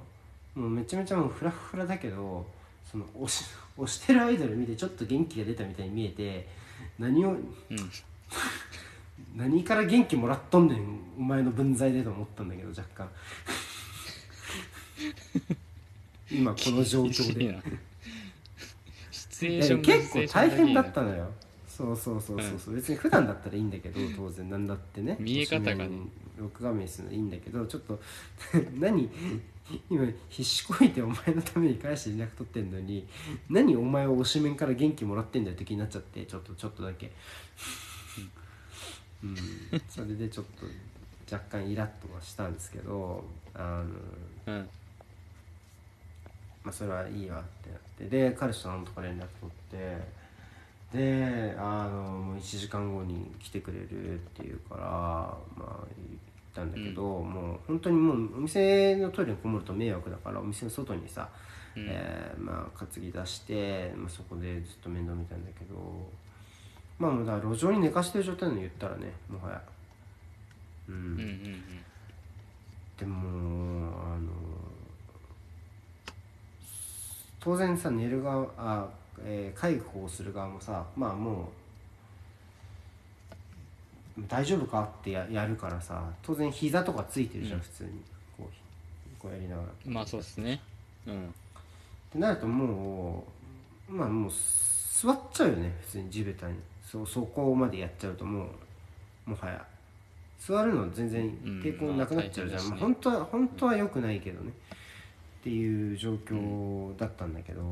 [0.54, 2.46] もうめちゃめちゃもうフラフラだけど
[2.90, 3.44] その推し
[3.78, 6.48] 推してるアイドル見てちょっと元気が出たみたいに見えて
[6.98, 7.38] 何をうん。
[9.36, 13.08] 何から元気もらっとんねんお前の分際でと思ったんだけど若干
[16.30, 17.44] 今この状況で。
[17.44, 17.62] 厳しいな。
[19.10, 21.30] シチュエいやー結構大変だったのよ。
[21.66, 25.16] そうそうそうそうそう、別に普段だったらいいんだけど当然なんだってね。
[25.18, 25.88] 見え方がね。
[26.38, 28.00] 録画面するのいいんだけどちょっと
[28.78, 29.08] 何？
[29.88, 33.06] 今必死こいてお前のために返して連絡取ってんのに
[33.48, 37.12] 何お前は推しメンから元気もらってんだよって気になっちゃってちょっとちょっとだけ。
[39.22, 39.36] うん。
[39.88, 40.66] それでちょっと
[41.32, 43.84] 若干イラッとはしたんですけどあ
[44.46, 44.68] のうん
[46.64, 50.20] まあ、それはいいわってなってで彼氏となんとか連絡取って
[50.92, 54.80] であのもう1時間後に来てくれるっていうから
[55.56, 56.18] まあ言っ
[56.52, 61.28] たんだけど、もう本当にもうお店のトイレにこもると迷惑だからお店の外にさ、
[61.76, 61.86] うん。
[61.88, 65.76] えーまあ担ぎ出して、まあ、そこでずっと面倒見たんだけど
[66.98, 69.62] まあもうだ路上に寝かしてる状態なの言ったらねもはや。
[70.88, 71.62] うんうんうん。
[72.98, 73.18] でも
[74.04, 74.28] あの
[77.40, 78.86] 当然さ寝る側あ、
[79.24, 81.50] えー介護をする側もさまあも
[84.18, 84.82] う大丈夫か？
[85.00, 87.62] ってややるからさ当然膝とかついてるじゃん、うん。
[87.62, 87.90] 普通に。
[88.36, 89.68] こうこうやりながら。
[89.68, 90.60] っうんまあそうですね。
[91.06, 91.34] うん。
[92.12, 93.24] てなるとも
[93.88, 96.54] うまあもう座っちゃうよね普通に地べたに。
[96.84, 98.46] そそこまでやっちゃうとも
[99.26, 99.64] うもはや。
[100.38, 101.30] 座るの全然
[101.62, 102.76] 抵抗なくなっちゃうじゃん、うんまあね。
[102.76, 104.52] まあ、本当は本当は良くないけどね
[105.40, 107.62] っていう状況だったんだけど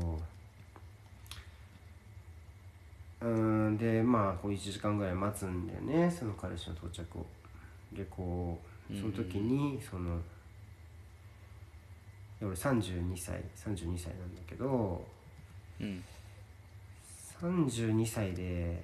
[3.21, 6.09] うーんでまあこう1時間ぐらい待つんだよね。
[6.09, 7.25] その彼氏の到着を。
[7.93, 8.59] でこ
[8.91, 10.17] うその時にその
[12.39, 15.05] で俺32歳32歳なんだけど
[15.79, 16.03] うん。
[17.41, 18.83] 32歳で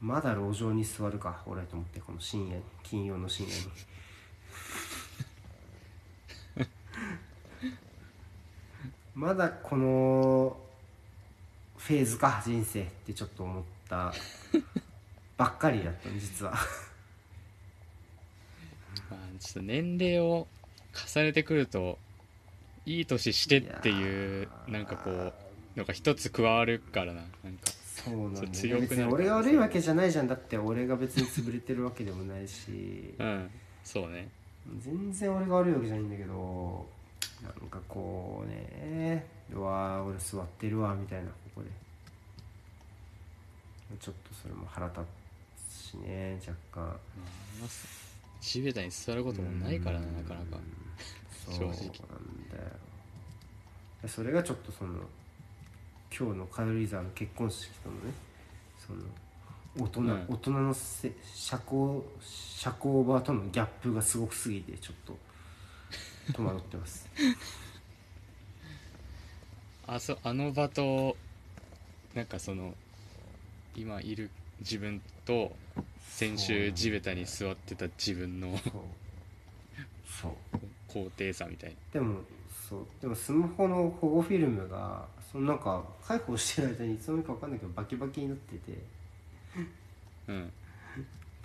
[0.00, 3.60] まだ路上に座るか俺と思ってこの深夜に金曜の深夜に
[9.18, 10.56] まだこの
[11.76, 14.14] フェーズか人生ってちょっと思った
[15.36, 16.52] ばっかりだったの実は。
[19.10, 20.46] まあちょっと年齢を
[20.94, 21.98] 重ねてくると
[22.86, 25.34] いい年してっていうなんかこう
[25.76, 27.24] のが一つ加わるからな。
[27.42, 30.28] なんかそうなんだ俺が悪いわけじゃないじゃん。
[30.28, 33.16] だって俺が別に潰れてるわけでもないし。
[33.18, 33.50] うん。
[33.82, 34.30] そうね。
[34.78, 36.88] 全然俺が悪いわけじゃないんだけど
[37.42, 41.68] なんかこうねうわー俺座ってるわみたいなここで。
[44.00, 45.00] ちょっとそれも腹立
[45.70, 46.82] つしね若干。
[46.82, 46.94] ま
[47.64, 47.68] あ
[48.40, 50.58] 地べたに座ることもないからななかなか。
[51.46, 51.84] そうなんだよ。
[54.02, 54.94] でそれがちょっとその
[56.16, 58.00] 今日の軽井沢の結婚式とのね
[58.78, 59.00] その
[59.86, 60.26] 大人、うん。
[60.28, 65.16] 大人のせ社交社交場とのギャップがすごくすぎてちょっと
[66.34, 67.08] 戸惑ってます。
[69.86, 71.16] あそあの場と
[72.14, 72.74] なんかその
[73.74, 75.56] 今いる自分と
[76.00, 78.58] 先週地べたに座ってた自分の
[80.04, 80.32] そう。
[80.88, 82.20] 高低差みたいでも
[82.68, 82.86] そう。
[83.00, 88.78] でもスマホの保護フィルムがそのなんか介抱してる間にいつの間にか分かんないけどバキバキになってて。
[90.26, 90.52] なうん。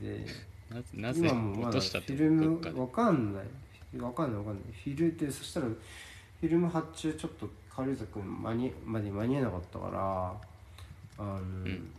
[0.02, 0.26] で
[0.70, 2.80] ななぜ落としたってィルムどっかで。
[2.80, 3.44] わかんない
[4.00, 4.64] わかんないわかんない。
[4.84, 9.90] フィルでそしたらフィルム発注ちょっと軽井沢君間にまで間に合わなかったか
[11.18, 11.90] らあの、ん。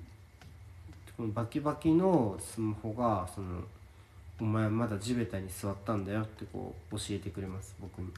[1.16, 3.62] このバキバキのスマホがその
[4.40, 8.10] 「お前まだ地べたに座ったんだよ」ってこう教えてくれます僕に。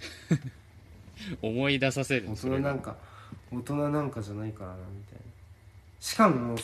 [1.42, 2.96] 思い出させる大人なんか
[3.52, 5.20] 大人なんかじゃないからなみたいな。
[6.00, 6.56] しかも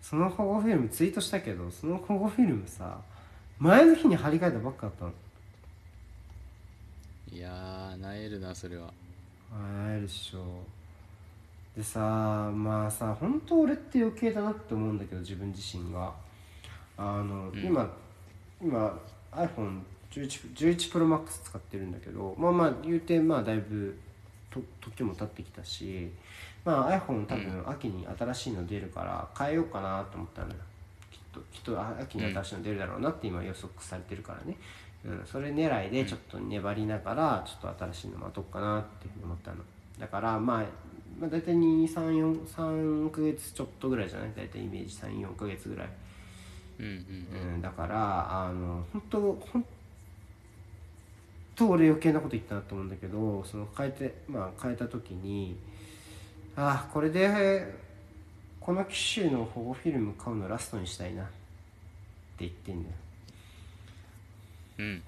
[0.00, 3.00] その保護フィルムツイートしたけどその保護フィルムさ
[3.62, 5.12] 前の日に貼り替えたばっかだったの。
[7.32, 8.92] いやーなえるなそれは。
[9.52, 10.64] あえるっしょ。
[11.76, 12.00] でさ
[12.52, 16.12] まあさ本当俺って余計だなって思うんだけど自分自身が。
[16.96, 17.64] あの、うん。
[17.64, 17.88] 今
[18.60, 18.98] 今
[19.30, 23.96] iPhone11 11 Pro Max 使ってるんだけどまあまあ言うてまあだいぶ
[24.50, 26.10] と時も経ってきたし
[26.64, 30.54] まあ iPhone 多分秋に新しいの出るから変えようかなと思ったのよ。
[30.54, 30.71] きっ
[31.32, 34.56] ときっとあ秋に新しいの出るだろうなって今予測されてるからね、
[35.04, 39.58] うん、それ狙いでちょっと粘りながらちょっと新しいの待とうかなっていうふうに思ったの。
[39.98, 40.64] だからまあ
[41.20, 44.32] まあ、大体234ヶ月ちょっとぐらいじゃない？
[44.34, 45.88] 大体イメージ34ヶ月ぐらい、
[46.80, 49.20] うんうんうん、だからあの本当
[49.52, 49.64] 本
[51.54, 55.56] 当俺余計なこと言ったなと思うんだけどその変えてまあ変えた時に
[56.56, 57.72] ああこれで
[58.64, 61.22] この機種の保護フィルム買うのラストにしたいな。
[61.22, 61.32] って
[62.40, 62.94] 言ってんだよ。
[64.78, 64.86] うん。
[64.86, 65.02] うん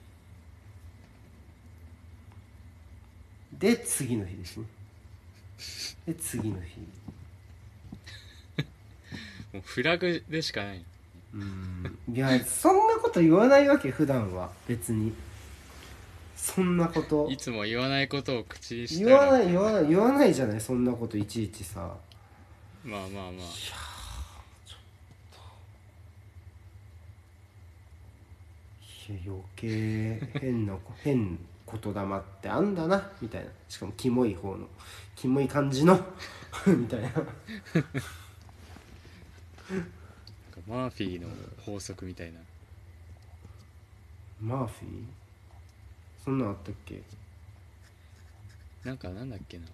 [3.58, 4.66] で次の日ですね。
[6.06, 6.80] で次の日。
[9.54, 10.84] もうフラグでしかない。
[11.34, 11.98] うん。
[12.12, 14.50] いやそんなこと言わないわけ普段は。
[14.66, 15.12] 別に。
[16.36, 17.28] そんなこと。
[17.30, 21.96] いつも言わないことを口にした言わらない言わない言わないじゃないそんなこといちいちさ
[22.84, 23.32] まあまあまあ。
[29.08, 31.38] いや余計変な変
[31.70, 33.50] 言霊ってあんだなみたいな。
[33.68, 34.66] しかもキモい方の
[35.16, 35.98] キモい感じの
[36.66, 37.10] みたいな。
[40.66, 41.28] マーフィーの
[41.62, 42.40] 法則みたいな。
[44.40, 45.04] マーフィー？
[46.24, 47.02] そんなんあったっけ？
[48.84, 49.64] なんかなんだっけな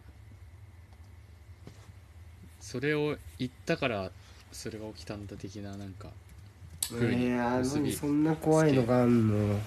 [2.70, 4.12] それを言ったから
[4.52, 6.09] それが起きたんだ的ななんか
[6.92, 9.59] いや結び何そんな怖いのがあんの。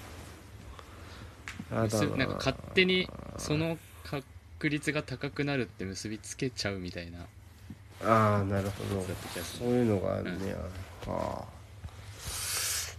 [1.70, 1.84] な。
[1.84, 7.26] んか勝手にその確率が高くなるって結びつけちゃうみたいな。
[8.02, 9.04] ああなるほど。
[9.42, 10.54] そういうのがあるね、
[11.06, 11.44] ああ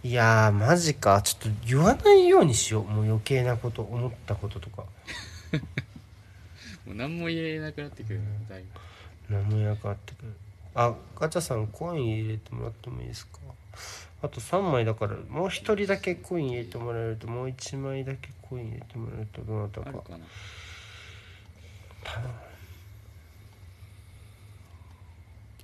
[0.04, 1.24] いやーマジか。
[1.24, 2.84] ちょっと言わないようにしよう。
[2.84, 4.84] もう余計なこと思ったこととか。
[6.86, 8.80] もう何も言えなくなってくるなだいぶ
[9.30, 10.34] 何もやかってくる。
[10.76, 13.40] あガチャさんコイン入れてもらってもいいですか？
[14.22, 19.92] あと3枚だからもう1人だけコイン入れてもらえるともう1枚だけコイン入れてもらえるとどなたか。
[19.92, 20.18] かな。
[20.18, 20.22] い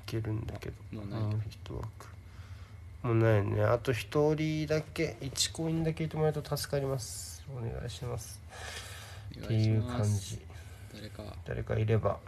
[0.06, 0.76] けるんだけど。
[1.02, 1.88] もうないもう一枠。
[3.04, 3.64] もうないね。
[3.64, 7.44] あと1人だけ1コインだけ入れてもらえると助かります。
[7.50, 8.40] お願いします。
[9.42, 10.40] おっていう感じ。
[10.94, 11.24] 誰か。
[11.46, 12.20] 誰かいれば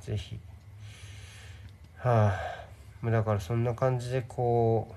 [0.00, 0.38] ぜひ
[1.98, 2.38] は
[3.02, 4.94] あだからそんな感じでこ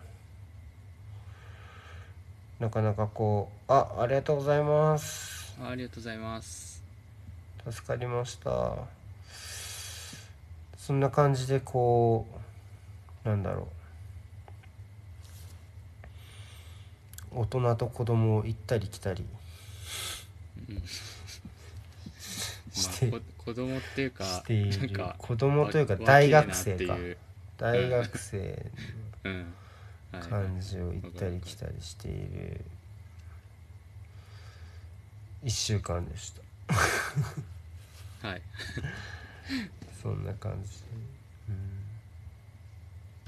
[2.60, 5.56] うなかなかこうあありがとうございます。
[5.62, 6.84] あありがとうございます。
[7.70, 8.76] 助かりました。
[10.78, 12.26] そんな感じでこ
[13.26, 13.68] うなんだろ
[17.32, 17.40] う。
[17.42, 19.24] 大人と子供を行ったり来たり
[20.68, 20.84] うん。
[22.74, 24.78] してまあ、こ子供っていうかしている。
[24.80, 26.94] なんか子供というかわ大学生か。
[26.94, 27.18] 若えなっていう。
[27.58, 28.66] 大学生
[29.24, 29.34] うん。
[29.34, 29.44] はい
[30.22, 32.66] 感じを行ったり来たりしている。
[35.44, 36.32] 1週間でし
[38.22, 38.28] た。
[38.28, 38.42] はい。
[40.02, 40.76] そんな感じで。
[41.50, 41.58] うん。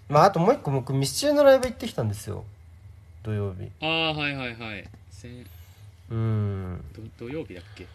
[0.10, 2.46] まああともう一個僕ミスチルのライブ行ってきたんですよ。
[3.24, 3.72] 土曜日。
[3.82, 4.90] ああはいはいはい。
[6.10, 6.84] うん。
[6.94, 7.88] ど土曜日だっけ？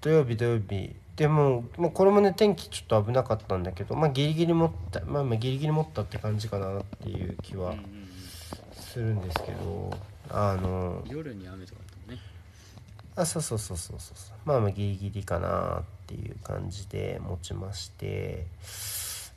[0.00, 7.74] 土曜日土曜日でももうこれもね天気ちょっと危なかったんだけどまあギリギリ持ったまあまあギリギリ持ったって感じかなっていう気は
[8.72, 9.90] するんですけど
[10.30, 12.20] あの夜に雨とかだね。
[13.16, 18.46] あそうそうそうそうそうまあまあギリギリかなっていう感じで持ちまして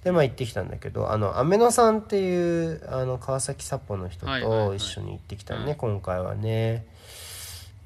[0.04, 5.78] でまあ行ってきたんだけどあのアメノさんっていうあの川崎札幌の人と一緒に行ってきたのね、うん。
[5.78, 6.86] 今回はね。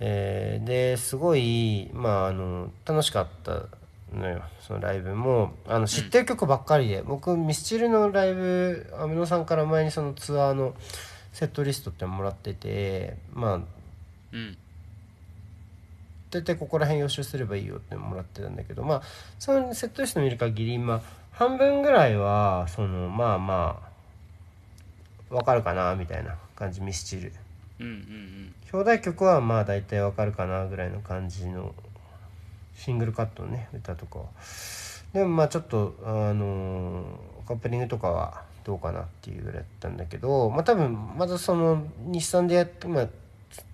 [0.01, 3.63] えーですごいまああの楽しかった
[4.15, 4.41] のよ。
[4.59, 10.73] そのライブもあの知ってる曲ばっかりで、僕ミスチルのライブアメノさんから前にそのツアーの
[11.33, 13.59] セットリストってもらっててまあ
[14.31, 14.57] うん。
[16.31, 19.01] 大体ここら辺予習すればいいよってもらってたんだけどまあ
[19.39, 21.01] そのセットリスト見る限りまあ
[21.31, 23.81] 半分ぐらいはそのまあま
[25.31, 27.33] あわかるかなみたいな感じミスチル。
[27.79, 28.53] うんうん。
[28.71, 31.73] 表題曲はまあ大体わかるかなぐらいの感じの
[32.75, 34.25] シングルカットのね歌とかは。
[35.13, 37.03] でもまあちょっとあの
[37.47, 43.07] カップリングとかはどうかなっていうぐらいだったんだけどまあ多分またその日産でやってまあ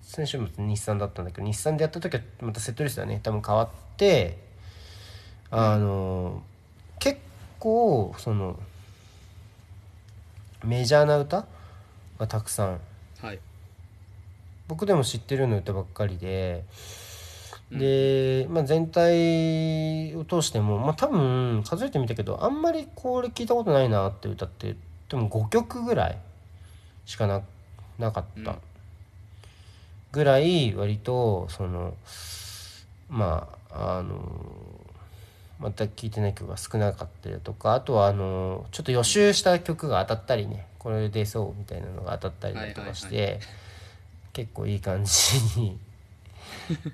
[0.02, 4.38] 先週末日産だったんだけど日産でやった時はまたセットリストはね多分変わって
[5.50, 6.42] あの
[6.98, 7.18] 結
[7.58, 8.58] 構その
[10.64, 11.44] メジャーな歌
[12.18, 12.80] がたくさん。
[13.20, 13.40] はい。
[14.68, 16.64] 僕でも知ってるような歌ばっかりで、
[16.96, 17.01] うん
[17.78, 24.76] で、まあ、全体を通しても、まあ、多分数えてみたけどあんまりこれ聞いたことないなって歌って
[25.08, 26.18] でも5曲ぐらい
[27.06, 27.42] しかな
[27.98, 28.58] なかったうん。
[30.12, 31.94] ぐらい割とその
[33.08, 34.20] まああの
[35.60, 43.38] 全く聴いてない曲が少なかったりだとかあとはあのちょっと予習した曲が当たったりねこれ出そうみたいなのが当たったりだとかして、
[44.32, 45.78] 結構いい感じに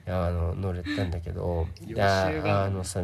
[0.07, 1.67] あの乗れたんだけど
[1.99, 3.03] あのさ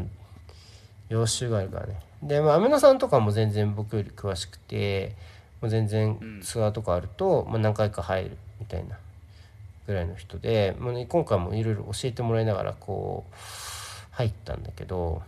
[1.08, 2.00] 予習があるからね。
[2.22, 5.14] でまあ雨野さんとかも全然僕より詳しくて
[5.60, 6.40] もう全然うん。
[6.42, 8.98] ツアーとかあると、まあ、何回か入るみたいな
[9.86, 13.34] ぐらいの人で、もうね、今回もいろいろ教えてもらいながらこう
[14.10, 15.22] 入ったんだけど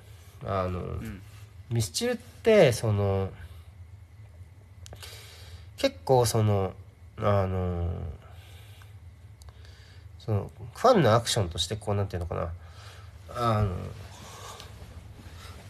[0.44, 1.22] あの、うん。
[1.70, 3.30] ミスチルってその
[5.78, 6.74] 結構その
[7.18, 7.88] あの
[10.26, 12.52] そのファンのアクションとしてこうなんていうのかな。
[13.34, 13.74] あの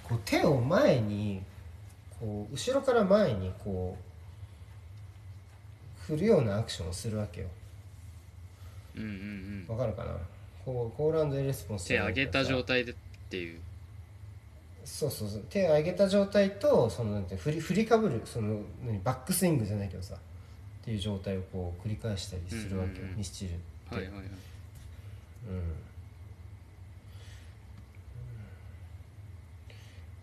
[0.03, 1.43] こう手を前に
[2.19, 3.97] こう後ろから前にこ
[6.01, 7.49] う振るようなアクションをするわけよ。
[8.97, 9.13] うんうんう
[9.73, 9.77] ん。
[9.77, 10.13] わかるかな？
[10.65, 12.95] こうコールレスポンス手上げた状態態でっ
[13.29, 13.61] ていう。
[14.85, 15.45] そうそうそう。
[15.51, 20.15] 手を上げた状態とそのなんて振り振りかぶるその何バックスイングじゃないけどさ。
[20.15, 20.19] っ
[20.89, 23.17] ていう状態をこう繰り返したりするわけよ、うんうんうん。
[23.17, 23.61] ミスチルって、
[23.91, 24.25] はいはいはい。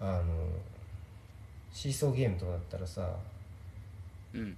[0.02, 0.24] うん、あの
[1.72, 3.10] シーソーゲームとかだったらさ
[4.34, 4.56] うん。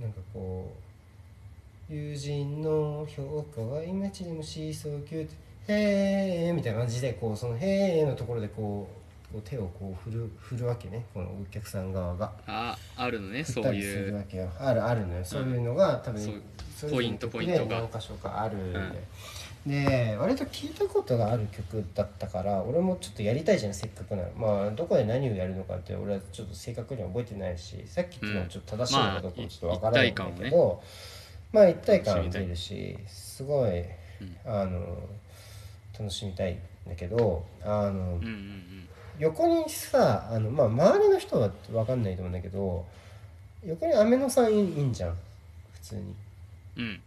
[0.00, 0.72] なんかこ
[1.90, 11.04] う友人の評価は今ちでもシーソー級ってへーみたいな感じでこうそのへーのところでこうこう手をこう振る振るわけね。
[11.12, 12.32] このお客さん側が。
[12.46, 14.26] ああるのねそういう。
[14.58, 15.24] あるあるのよ。
[15.24, 16.42] そういうのが多分
[16.90, 17.80] ポイントポイントが。
[17.80, 18.80] 何箇所かあるんで、
[19.66, 24.28] で割と聞いたことがある曲だったから俺もちょっとやりたいじゃんせっかくなら。
[24.34, 30.82] まあどこで何をやるのかって俺はちょっと正確には覚えてないしさっき言ったのはちょっと正しいのかどうかもちょっとわからないんだけど、
[31.52, 33.84] まあ一体感出るしすごい、
[34.46, 35.02] あの
[35.98, 36.58] 楽しみたいん
[36.88, 38.88] だけどあの、うんうんうん
[39.18, 42.84] 横にさあの、まあ、周りの人は分かんないと思うんだけど
[43.64, 45.16] 横に雨野さんいいんじゃん
[45.72, 46.14] 普通に。
[46.76, 47.00] うん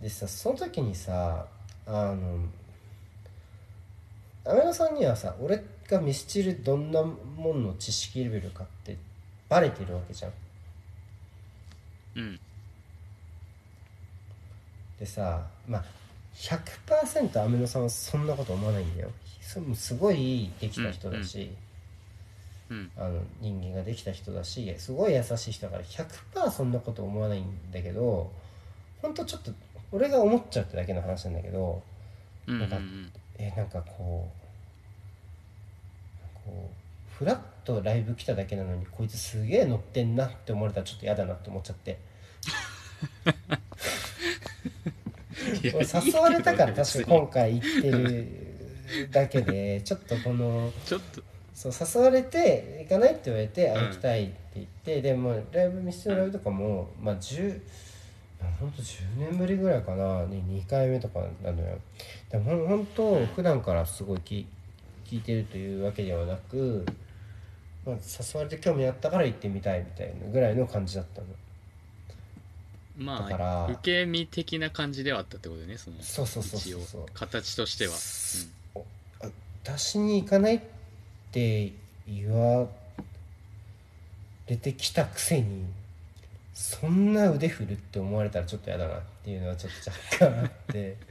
[0.00, 1.46] でさその時にさ
[1.86, 2.38] あの
[4.44, 8.96] 雨野さんにはさ俺がミスチルどんなもんの知識レベルかって
[9.48, 10.32] バレてるわけじゃん。
[12.16, 12.40] うん
[14.98, 15.84] でさまあ
[16.34, 19.10] 100%雨野さんはそんなこと思わないんだよ。
[19.48, 21.50] そすごいできた人だし。
[22.70, 22.90] うん。
[22.98, 28.30] あの人間ができた人だしすごい優しい人だから100%そんなこと思わないんだけど
[29.00, 29.52] ほんとちょっと
[29.90, 31.82] 俺が思っちゃうってだけの話なんだけど
[32.46, 34.30] うんなんかんえなんかこ
[36.20, 41.98] うこうフラッとライブ来ただけなのにこいつすげえ乗ってんなって思われたらちょっと嫌だなって思っちゃって。
[45.62, 45.72] 誘
[46.12, 48.47] われたから確か今回行ってる
[49.10, 51.22] だけでちょっとこのちょっと。
[51.54, 53.76] そう誘われて行かないって言われて、うん。
[53.78, 57.60] あ行きたいって言ってでもライブミスのライブとかも、まあ10
[58.40, 61.78] まあほんと10年ぶりぐらいかな、ね、2回目とかなのよ。
[62.30, 64.44] でもほんと普段からすごい聞
[65.04, 66.86] 聞いてるというわけではなく、
[67.84, 71.26] まあ、誘われて興味あったから行ってみたいみたいなぐらいの感じだったの。
[72.98, 77.94] まだからあ受け身的な感じではあったってことねそのそうそうそうそう形としては、
[79.76, 80.60] 私に行かないっ
[81.30, 81.72] て
[82.08, 82.66] 言わ
[84.46, 85.66] れてきたくせに
[86.54, 89.72] そんな腕振るって思われたらちょっと嫌だなっていうのはちょっ
[90.18, 90.96] と若干あって。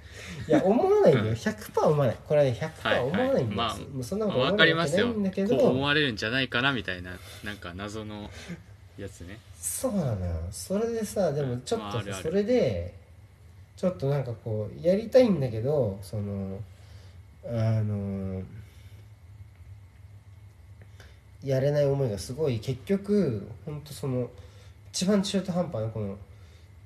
[0.47, 1.19] いや思わないよ。
[1.19, 2.17] 100%思わない。
[2.27, 3.85] これはね100%思わないんだよ、はいはい。
[3.87, 5.57] まあそんなこと思わ分かりますよないんだけど。
[5.57, 8.29] 思われるんじゃないかなみたいななんか謎の
[8.97, 9.37] やつね。
[9.61, 10.25] そうなの。
[10.25, 12.93] よそれでさでもちょっとそれで
[13.77, 16.59] ちょっとなんかこうやりたいんだけどその
[17.49, 18.41] あの
[21.43, 24.29] やれない思いがすごい結局ほんとその
[24.91, 26.17] 一番中途半端なこの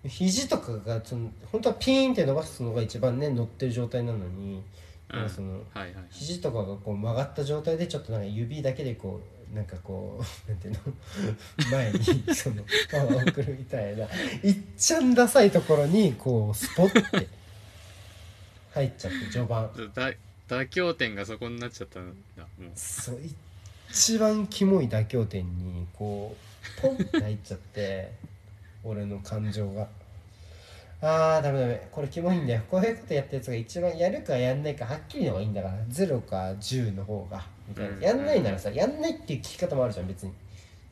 [0.07, 4.61] 肘とかがその本当はピーンって伸ばすのが一番ね乗ってる状態なのに
[5.09, 6.05] なんかそのはいはいはい。
[6.09, 10.79] 肘とかがこう曲がった状態でちょっとなんか指だけでこうなんかこうなんていうの
[11.71, 14.05] 前にそのパワーを送るみたいな
[14.43, 17.27] いっちゃんダサいところにこうスポッて
[18.73, 19.69] 入っちゃって序盤。
[19.93, 20.11] だ
[20.51, 22.71] 妥協点がそこになっちゃったんだもう。
[22.75, 23.19] そう
[23.89, 26.35] 一番キモい妥協点にこ
[26.77, 28.11] うポンって入っちゃって
[28.83, 29.87] 俺の感情が。
[31.03, 31.87] あーダメダメ。
[31.89, 32.61] これキモいんだよ。
[32.69, 35.77] こういうことやったやつが一番やるかやんないかはっきりの方がいいんだから。
[35.85, 37.47] 0か10の方が。
[37.69, 38.01] みたいな、うん。
[38.01, 40.33] やんないならさやんないっていう聞き方もあるじゃん別に。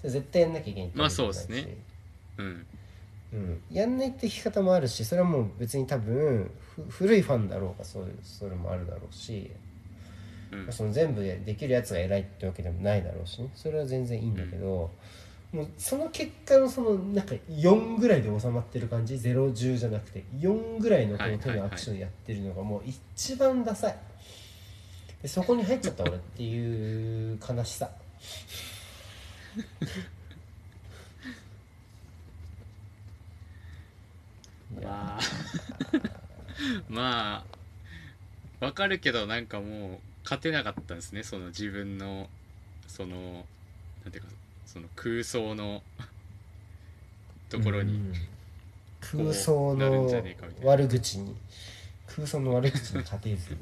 [0.04, 1.76] 絶対やんなきゃいけないってまあそうですね。
[2.38, 2.66] うん
[3.32, 9.52] うん、やんないって聞き方もあるしそれはもう別に多分ふ古いファンだろうがそうそれもあるだろうし、
[10.52, 10.72] うん。
[10.72, 13.50] その全部でできるやつが偉いってわけでもないだろうしね。
[13.56, 14.92] それは全然いいんだけど、
[15.52, 23.96] もうその結果のそのなんか4ぐらいで収まってる感じ010じゃなくて4ぐらいのこの手のアクションやってるのがもう一番ダサい。
[25.22, 27.92] でそこに入っちゃった俺っていう悲しさ
[34.82, 35.20] まあ
[36.90, 37.46] ま
[38.62, 42.30] あわかるけどなんかもう勝てなかったんですねその自分の
[42.88, 43.46] その
[44.04, 44.30] なんていうか
[44.66, 45.82] その空想の
[47.50, 48.14] ところに、うん
[49.02, 51.36] 空想なるんのじゃねえかみたいな悪口に。
[52.08, 53.58] 空想の悪口に勝てず。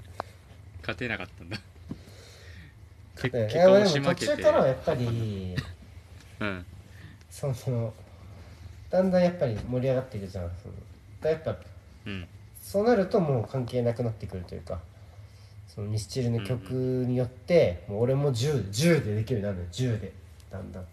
[0.82, 1.58] 勝てなかったんだ。
[3.16, 5.56] 勝結果押しでも途負けて中からはやっぱり
[6.40, 6.66] うん。
[7.30, 7.94] その
[8.90, 10.74] だんだんやっぱり盛り上がっていくじゃんその
[11.22, 11.56] だやっぱ
[12.06, 12.28] うん。
[12.62, 14.80] そうなるともう関係なくなってくるというか
[15.68, 19.98] そのミスチルの曲によって、もう俺も 10, 10でできるようになるのよ。
[19.98, 20.12] 10で
[20.50, 20.90] だんだんと。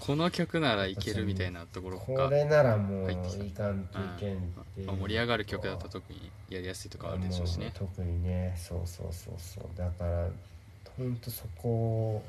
[0.00, 4.02] この曲ならいけるみたいなところがこれならもういかんとい。
[4.18, 4.40] けんっ
[4.76, 7.72] て盛り上がる曲だと特にやりやすいとかあるでしょうしね。
[7.74, 8.54] 特にね。
[8.56, 9.64] そうそうそうそう。
[9.76, 10.28] だから
[10.96, 12.22] ほんとそこを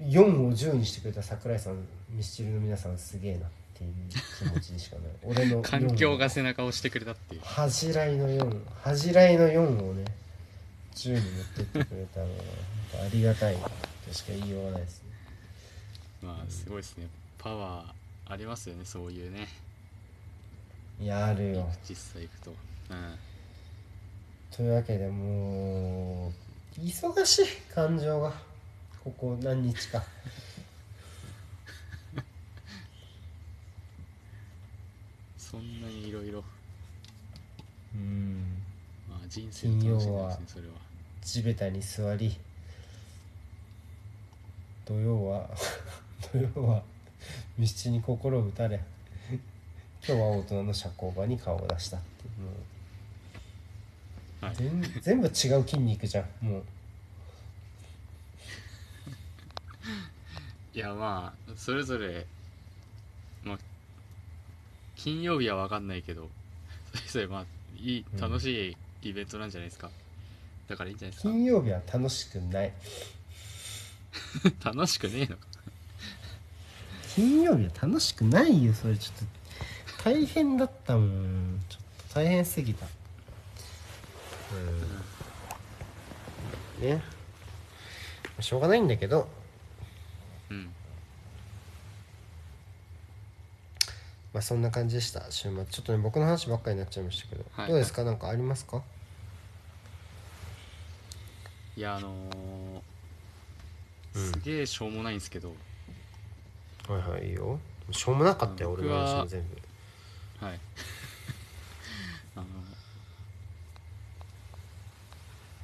[0.00, 1.76] 4を10にしてくれた桜井さん
[2.10, 3.46] ミスチルの皆さんすげえな。
[3.46, 3.92] っていう
[4.38, 7.40] 気持ちでしかない俺の4環境が背中を押してくれたっていう。
[7.44, 10.04] 恥じらいの4恥じらいの4をね
[10.94, 12.30] 10に持ってってくれたのは
[13.04, 13.56] ありがたい。
[14.06, 15.08] としか言いようがないですね。
[16.22, 17.08] まあすごいですね。
[17.38, 19.48] パワーありますよねそういうね。
[21.00, 21.68] いやあるよ。
[21.88, 22.50] 実際行くと。
[22.90, 23.18] うん。
[24.50, 26.32] というわけでも
[26.78, 28.32] う忙しい感情が。
[29.04, 30.02] ここ何日か
[35.56, 36.44] そんなにいろいろ
[37.94, 38.62] うん。
[39.08, 40.74] まあ人生の楽しみですねそれは。
[41.22, 42.36] 地べたに座り
[44.84, 45.48] 土曜は
[46.30, 46.82] 土曜は
[47.56, 48.84] ミスチに心を打たれ
[50.06, 52.40] 今日は大人の社交場に顔を出したっていう。
[52.42, 52.50] も
[54.42, 54.44] う。
[54.44, 54.56] はい。
[54.56, 55.32] 全全部違う
[55.66, 56.64] 筋肉じゃんもう。
[60.76, 62.35] いやまあそれぞれまあ
[65.06, 66.28] 金曜日は分かんないけど
[67.06, 67.46] それまあ
[67.78, 68.20] いいうん。
[68.20, 68.70] 楽し
[69.02, 69.88] いイベントなんじゃないですか、
[70.66, 72.72] だからいいんじゃないです金曜日は楽しくない。
[74.60, 75.46] か 楽しくねえのか。
[77.14, 80.02] 金曜日は楽しくないよそれちょっと。
[80.02, 81.64] 大変だったもん。
[81.68, 82.86] ちょっと大変すぎた。
[86.80, 86.88] うん。
[86.88, 87.00] ね。
[88.40, 89.28] しょうがないんだけど。
[90.50, 90.75] うん
[94.36, 95.30] まあそんな感じでした。
[95.30, 95.64] 週末。
[95.64, 97.68] ちょっとね僕の話ばっかりになっちゃいましたけど、はい。
[97.68, 98.04] どうですか？
[98.04, 98.82] なんかありますか？
[101.74, 102.80] いやあのー
[104.14, 104.32] うん。
[104.32, 105.54] すげえしょうもないんですけど、
[106.86, 107.58] はいはいいいよ。
[107.92, 109.42] しょうもなかったよ俺僕はの話も全
[110.38, 110.44] 部。
[110.46, 110.60] はい。
[112.36, 112.46] あの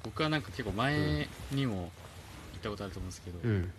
[0.02, 1.74] 僕はなんか結構前にも
[2.52, 3.70] 言ったことあると思うんですけど、うん。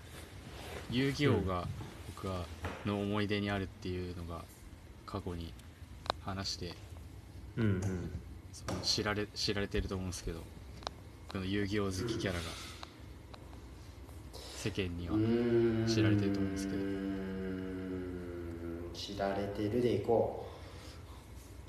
[0.91, 1.67] 遊戯王が
[2.15, 2.45] 僕は
[2.85, 4.45] の思い出にあるっていうのが
[5.13, 5.53] 過去に
[6.25, 6.73] 話して
[7.55, 7.63] うん。
[7.63, 7.81] うん
[8.51, 10.39] その知られ知られてると思うんですけど
[11.31, 12.39] この遊戯王好きキャラが
[14.55, 15.15] 世間には
[15.87, 16.79] 知られてると思うんですけど。
[16.79, 16.83] ど
[18.93, 20.47] 知られてるでいこ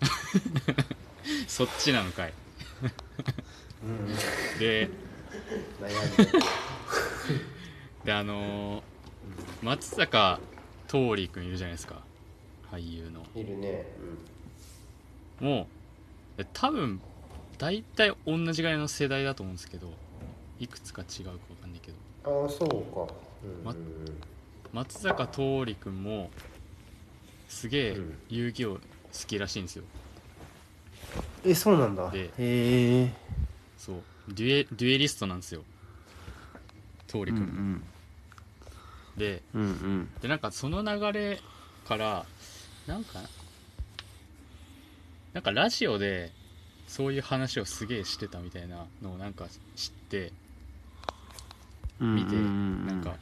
[1.49, 2.35] そっちなのかい、
[4.59, 4.91] で
[8.05, 8.83] であのー
[9.63, 10.39] 松坂
[10.93, 12.04] 桃李君いるじゃないですか
[12.75, 13.25] 俳優の。
[13.35, 13.87] いるね。
[15.41, 15.63] も
[16.39, 17.01] うえ多分
[17.59, 19.93] 大体同じぐらいの世代だと思うんですけど
[20.61, 22.43] いくつか違うか分かんないけど。
[22.43, 23.13] ああそうか。
[23.45, 23.75] うんま
[24.73, 26.31] 松坂桃李君も
[27.49, 28.19] すげえうん。
[28.29, 28.81] 遊戯王好
[29.27, 29.85] きらしいんですよ。
[31.45, 32.11] えそうなんだ。
[32.11, 33.13] でへえ。
[33.79, 34.03] そう。
[34.29, 35.63] デュエデュエリストなんですよ。
[37.13, 37.83] 桃李うんう君、ん。
[39.17, 40.11] でうんうん。
[40.21, 41.41] でなんかその流れ
[41.87, 42.27] から
[42.87, 43.21] なんか
[45.33, 46.31] なんかラジオで
[46.87, 50.33] そういう話をすげえしてたみたいなのをなんか知って
[52.01, 53.17] うん見てなんか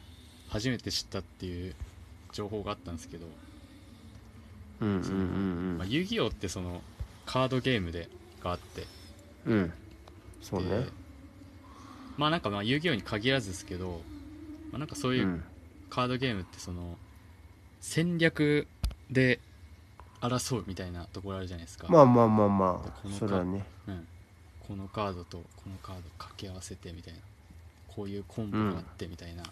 [0.49, 1.75] 初めて知ったっていう
[2.31, 3.25] 情報があったんですけど、
[4.81, 6.81] うんうんうんまあ、遊戯王ってその
[7.25, 8.09] カードゲームで
[8.43, 8.83] があって
[9.45, 9.53] うん。
[9.53, 9.73] うん
[10.41, 10.87] そうでね
[12.17, 14.01] まあなんかまあ遊戯王に限らずですけど、
[14.71, 15.43] まあ、なんかそういううん。
[15.89, 16.97] カードゲームってその
[17.79, 18.67] 戦略
[19.11, 19.39] で
[20.27, 23.65] 争うみたいなところあるじゃないですか、まあまあまあまこのあそれはね。
[23.87, 24.07] うん、
[24.67, 27.19] このカードとこのカード掛け合わせてみたいな。
[27.95, 29.43] こういうコンボがあってみたいな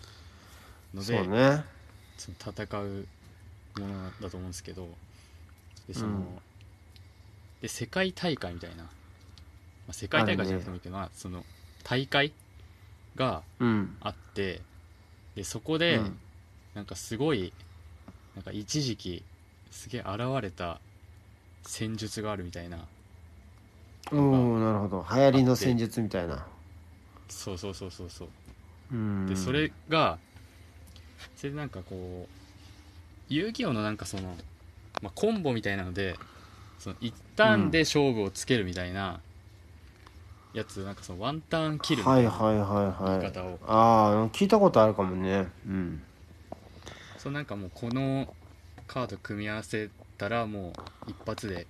[0.96, 1.64] ので、そうね。
[2.18, 3.08] その戦う
[3.80, 4.88] ものだと思うんですけど。
[5.88, 6.26] でその、うん。
[7.62, 8.90] で世界大会みたいな、ま
[9.90, 11.46] あ、世界大会じゃなくてもいいけど、まあ、その
[11.84, 12.34] 大会
[13.16, 13.96] がうん。
[14.02, 14.62] あって
[15.36, 16.18] でそこで、うん。
[16.74, 17.54] なんかすごい
[18.34, 19.24] なんか一時期
[19.72, 20.80] すげえ現れた
[21.64, 22.80] 戦術があるみたいな。
[24.12, 25.06] おおなるほど。
[25.10, 26.46] 流行りの戦術みたいな。
[27.30, 28.28] そうそうそうそうそう。
[28.92, 29.28] うん。
[29.28, 30.18] でそれが
[31.38, 34.36] それでなんかこう遊戯王のなんかその、
[35.02, 36.16] まあ、コンボみたいなので
[36.78, 39.22] その一ターンで勝負をつけるみたいな
[40.54, 43.20] やつ、なんかそのワンターンキルみたいいはいはいはい。
[43.22, 43.60] 言い方を。
[43.66, 45.48] ああ聞いたことあるかもね。
[45.66, 46.04] うん。
[47.18, 48.36] そうなんかもうこの
[48.94, 50.74] カード組み合わせたらも
[51.08, 51.66] う一発で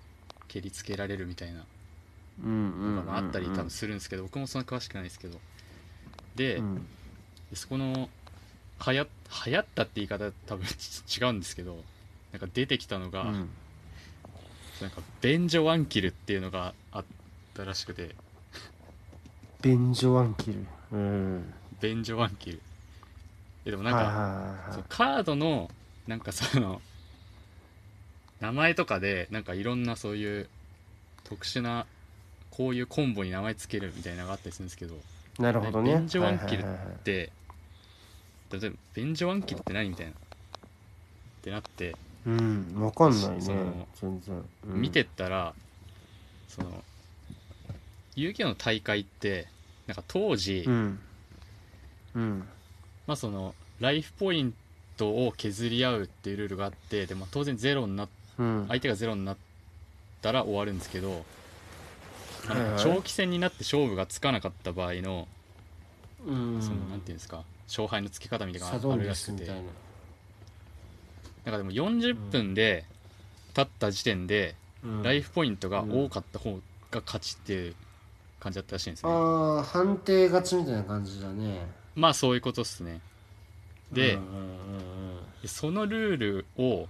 [0.48, 1.64] 蹴りつけられるみたいな
[2.44, 5.38] のがまああったり多分するんですけど、僕もそんな詳しくないですけど。
[6.36, 6.76] で,、うん。
[6.76, 6.82] で
[7.54, 8.10] そこの
[8.80, 9.06] はや
[9.46, 11.84] 流行ったって言い方多分違うんですけど
[12.32, 13.50] なんか出てきたのが、うん。
[14.82, 17.06] なんか便所ワンキルっていうのがあっ
[17.54, 18.16] たらしくて。
[19.62, 20.66] 便所ワンキル？
[20.92, 21.54] うん。
[21.80, 22.62] 便所ワンキル。
[23.66, 25.70] えでもなんか、カードの
[26.08, 26.82] なんかその
[28.42, 30.50] 名前とかでなんかいろんなそういう
[31.24, 31.86] 特殊な
[32.50, 34.96] こういうコンボに名前つけるみたいなのがあったりするんですけど
[35.40, 35.96] なるほどね。
[35.96, 36.96] 便所ワンキルはいはいはいはい。
[37.06, 37.32] で
[38.52, 40.16] 例えば便所ワンキルって何みたいなっ
[41.44, 43.40] てなって、うんわかんないね。
[43.40, 44.82] 全然、うん。
[44.82, 45.54] 見てったら
[46.50, 46.84] その
[48.16, 49.48] 遊戯王の大会って
[49.88, 51.00] なんか当時、うん。
[52.16, 52.44] うん。
[53.08, 54.54] まあそのライフポイン
[54.98, 58.21] トを削り合うっていうルールがあってで、まあ、当然ゼロになっうん
[58.68, 59.38] 相手がゼロになっ
[60.22, 61.24] たら終わるんですけど、
[62.48, 62.84] まあはいはい。
[62.84, 65.28] 長期戦になって勝負がつかなかった場合の
[66.26, 66.62] うん。
[66.62, 69.46] そのなんていうんですか勝敗のつけ方みたいなのがあるらしくて。
[69.46, 69.54] な。
[69.54, 69.64] なん
[71.46, 72.86] かでも40分で
[73.54, 75.04] 経った時点でうん。
[75.04, 76.60] ライフポイントが多かった方
[76.92, 77.76] が勝ちっていう
[78.40, 81.68] 感じだったらしいんですね、ああ判定勝ちみたいな感じだね。
[81.96, 83.00] まあそういうことっすね。
[83.92, 84.18] で
[85.46, 86.88] そのルールを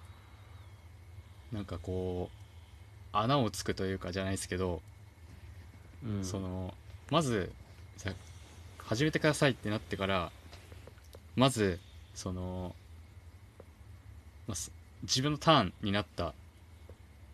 [1.51, 4.81] なんかこう穴をつくというかじゃないですけど、
[6.03, 6.17] うん。
[6.17, 6.73] うんその
[7.09, 7.51] まず
[7.97, 8.15] じゃあ
[8.85, 10.31] 始めてくださいってなってから
[11.35, 11.79] まず
[12.13, 12.75] その、
[14.47, 14.55] ま
[15.03, 16.33] 自分のターンになった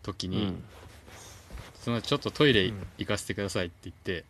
[0.02, 0.62] 時に、うん。
[1.80, 2.86] そのちょっとトイレうん。
[2.98, 4.24] 行かせてくださいって言って、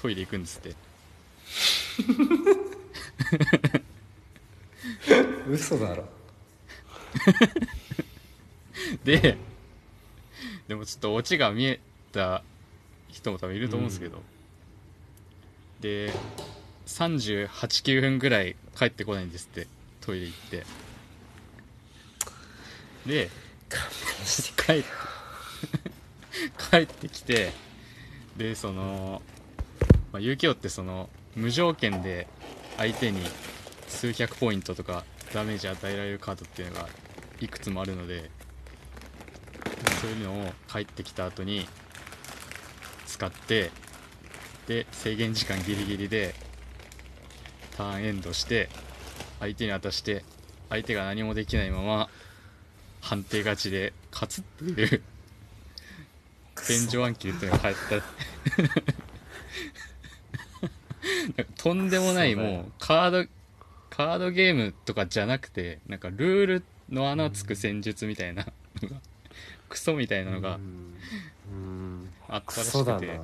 [0.00, 0.76] トイレ行くんですって。
[5.48, 6.04] 嘘だろ
[9.04, 9.36] で
[10.68, 11.80] でもちょっとオチが見え
[12.12, 12.42] た
[13.08, 14.22] 人も多分いると思うんですけど、
[15.80, 16.12] で
[16.86, 19.66] 389分ぐらい帰ってこないんですって
[20.00, 20.66] トイレ行って。
[23.06, 23.30] で
[24.56, 24.84] 帰って
[26.70, 27.52] 帰ってきて
[28.36, 29.22] でその、
[30.12, 32.28] まあ、遊戯王ってその無条件で
[32.76, 33.24] 相手に
[33.88, 36.88] 数百ポイントとかダメージ与えられるカードっていうのが
[37.40, 38.30] いくつもあるので
[40.00, 41.66] そういうのを帰ってきた後に
[43.06, 43.70] 使って
[44.66, 46.34] で制限時間ギリギリで
[47.76, 48.68] ターンエンドして
[49.40, 50.24] 相手に渡して
[50.68, 52.08] 相手が何もできないまま
[53.00, 55.02] 判定勝ちで勝つっていう。
[56.68, 58.02] 便所暗記っていうのが流行っ
[61.36, 61.52] た。
[61.62, 63.30] とんでもないもうカード
[63.90, 68.46] カードゲームとかじゃなくてなんかルールの穴をつく戦術みたいな
[68.82, 68.96] のが
[69.68, 70.58] クソみたいなのが
[72.28, 73.20] あったクらしくて。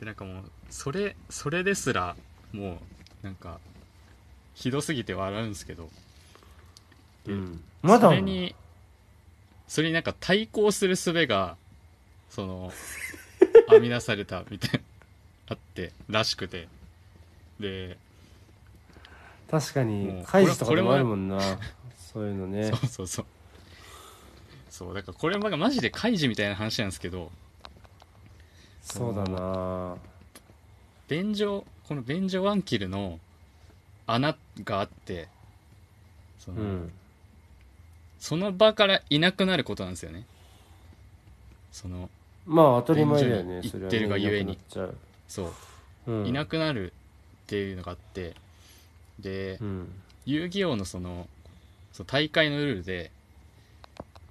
[0.00, 2.16] でなんかもうそれそれですら
[2.52, 2.80] も
[3.22, 3.60] うなんか
[4.54, 5.90] ひどすぎて笑うんですけど。
[7.26, 7.32] うん。
[7.32, 8.54] うんまだそれに
[9.66, 11.56] それになんか対抗する術が
[12.30, 12.72] その
[13.68, 14.80] 編み出されたみたいな
[15.48, 16.68] あってらしくて。
[17.58, 17.96] で
[19.50, 21.38] 確かに開示とかでもあるもんな
[22.12, 22.66] そういうのね。
[22.66, 23.26] そうそうそう。
[24.70, 27.30] そうだからこれがマジで開示みたいな話なんですけど。
[28.82, 29.96] そうだな。
[31.08, 33.18] 便所この便所ワンキルの
[34.06, 35.28] 穴があって
[36.38, 36.92] その,、うん。
[38.18, 40.26] その場からいなくなることなんですよね。
[41.70, 42.08] その
[42.46, 43.60] まあ当たり前だよね。
[43.62, 44.58] 行ってるがゆえに。
[45.28, 45.52] そ
[46.06, 46.26] う、うん。
[46.26, 48.34] いなくなるっていうのがあって。
[49.20, 49.92] で、うん。
[50.24, 51.28] 遊戯王のその
[51.92, 53.10] そう大会のルールで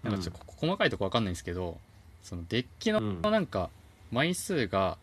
[0.03, 1.77] なんかちょっとこ細かいとこわかんないんですけど
[2.23, 3.21] そのデッキのうん。
[3.21, 3.69] なんか
[4.11, 4.97] 枚数が、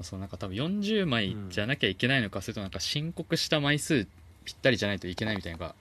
[0.00, 4.06] そのなんか多分40枚じゃなきゃいけないのか、それともなんか申告した枚数
[4.44, 5.74] ぴったりじゃないといけないみたいなのが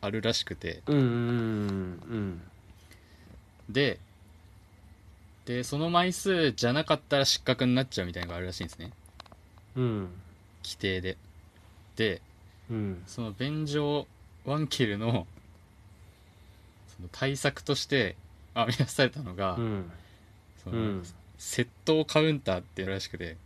[0.00, 0.82] あるらしくて。
[3.68, 3.98] で
[5.44, 8.92] でその枚数じゃなかったら失格になっちゃうみたいなのがあるらしいんですね。
[9.76, 10.08] うん。
[10.62, 11.16] 規定で。
[11.96, 12.20] で
[12.70, 13.02] うん。
[13.06, 14.06] その便所
[14.48, 15.26] ワンキルの
[16.96, 18.16] その対策として
[18.54, 19.90] 編み出されたのが、うん。
[20.64, 21.02] そのうん。
[21.38, 23.36] 窃盗カウンターっていうらしくて。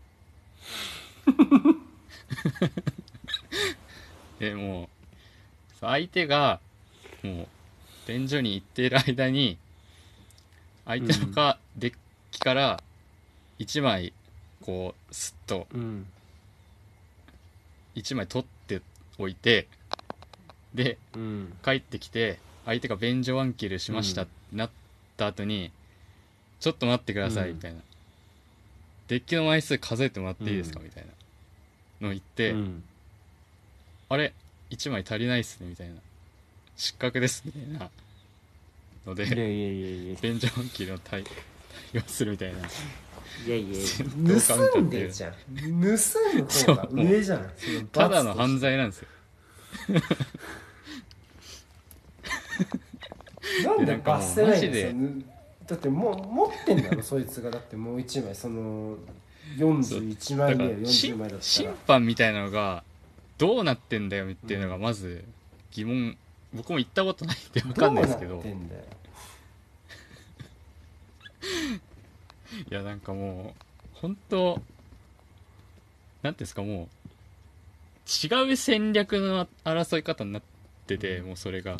[4.39, 4.89] でもう
[5.81, 6.61] 相手が
[7.23, 7.49] もう
[8.09, 9.59] 便所に行っている間に
[10.85, 11.95] 相手のか、デッ
[12.31, 12.83] キから
[13.59, 14.13] 1枚
[14.63, 16.07] こうスッとうん。
[17.95, 18.81] 1枚取って
[19.19, 19.69] おいて
[20.75, 21.53] でうん。
[21.65, 24.71] 帰ってきて相手が便所ワンキルしましたってなっ
[25.17, 25.71] た後に、
[26.61, 27.57] ちょっと待ってくださいうん。
[27.57, 27.81] みたいな、
[29.09, 30.87] デッキの枚数数えてもらっていいですか、うん。
[30.87, 31.11] みたいな。
[32.01, 32.85] のを言って、うん。
[34.09, 34.33] あれ
[34.71, 35.95] 1枚足りないっすねみたいな。
[36.77, 37.91] 失格ですみたいな。
[39.07, 40.19] のでいやいやいやいや。
[40.21, 41.25] 便所ワンキルの対
[41.93, 42.59] 対応するみたいな。
[43.47, 43.79] いやいや
[44.45, 45.33] 盗ん盗んでじゃん。
[45.57, 45.99] 盗む
[46.45, 47.51] 方が上じゃん。
[47.91, 49.09] ただの犯罪なんですよ
[53.65, 55.01] なんで罰せないんでですよ。
[55.67, 57.51] だってもう持ってんだろそいつが。
[57.51, 58.97] だってもう1枚その
[59.57, 62.83] 41枚目だから40枚だった審ら判みたいなのが
[63.39, 65.25] どうなってんだよっていうのがまず
[65.73, 66.17] 疑問。
[66.55, 68.43] 僕も行ったことないんで分かんないですけど。
[68.43, 68.49] ど
[72.71, 73.61] いやなんかもう
[73.95, 74.61] 本当
[76.23, 76.89] なんていうんですかもう
[78.07, 80.43] 違う戦略の争い方になっ
[80.87, 81.79] てて、もうそれが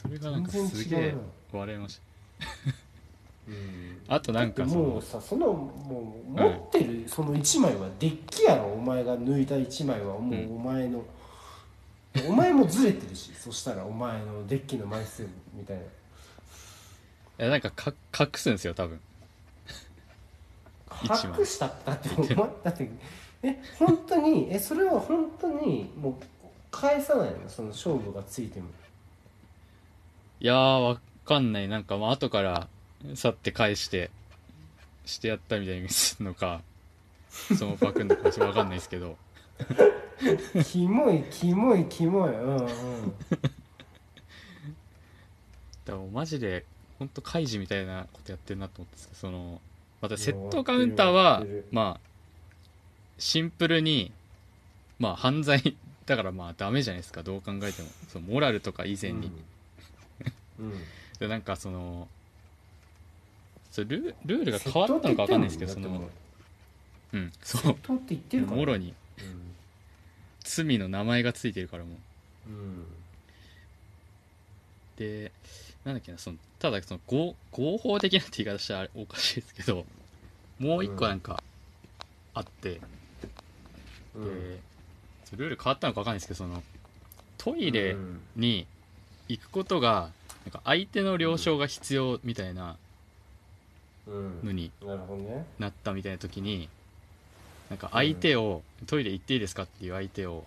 [0.00, 1.14] それがなんか全すげえ
[1.52, 2.02] 笑いました。
[3.48, 4.00] うん。
[4.08, 8.72] あとなんかもうのさそのもう持ってるその1枚はデッキやろ。
[8.72, 11.04] お前が抜いた1枚はもうお前の、
[12.28, 13.32] お前もずれてるし。
[13.38, 15.82] そしたらお前のデッキの枚数みたいな。
[15.82, 15.86] い
[17.38, 19.00] やなんかか隠すんですよ多分。
[21.02, 22.34] 隠したったってお前
[22.64, 22.90] だって
[23.42, 26.14] え本当にえそれは本当にもう
[26.70, 27.48] 返さないの？
[27.48, 28.68] その勝負がついても
[30.40, 31.68] いやーわかんない。
[31.68, 32.68] なんかまあ後から
[33.14, 34.10] 去って返して
[35.04, 36.62] してやったみたいに見せるのか
[37.30, 39.16] そのパクんのかちょっとわかんないですけど。
[40.66, 42.32] キモいキモいキモい。
[42.32, 42.66] うんうん。
[42.66, 42.72] だ
[45.86, 46.64] からもうマジで
[46.98, 49.60] 本当開示みたいなことやってるなと思ってんですけどその
[50.00, 51.72] また窃盗カウンターやはってるやってる。
[51.72, 52.00] まあ
[53.18, 54.12] シンプルに
[54.98, 55.76] まあ犯罪
[56.06, 57.22] だからまあダメじゃないですか。
[57.22, 57.88] どう考えても。
[58.08, 59.30] そのモラルとか以前に、
[61.18, 62.08] でなんかその
[63.70, 66.08] それルルールが変わったのか分かんないですけどその
[67.12, 67.32] うん。
[67.42, 67.72] そう。
[67.72, 68.56] 窃盗って言ってるから。
[68.56, 68.94] もろに。
[69.18, 69.54] うん。
[70.44, 71.90] 罪の名前がついてるからも
[72.48, 72.50] う。
[72.50, 72.86] うん。
[74.96, 75.32] で
[75.84, 79.86] なんだっけなそのただその合合法的なって言い方したらおかしいですけど
[80.58, 81.42] もう一個なんか
[82.34, 82.80] あって、
[84.14, 84.24] うん。
[84.24, 84.60] で
[85.24, 86.62] そルール変わったのか分かんないですけどその
[87.38, 88.66] トイレうんに
[89.28, 90.10] 行くことが
[90.52, 92.76] なんか相手の了承が必要みたいな
[94.06, 94.40] うん。
[94.42, 94.72] のに
[95.60, 96.68] なったみたいな時に
[97.68, 100.44] なんか相手を、トイレ行っていいですかっていう相手を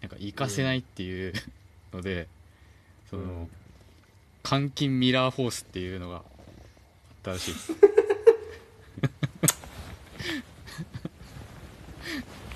[0.00, 1.32] なんか行かせないっていう
[1.94, 2.26] ので、
[3.08, 3.50] その、うん。
[4.48, 6.22] 監禁ミラーフォースっていうのがあっ
[7.22, 7.72] たらしいです。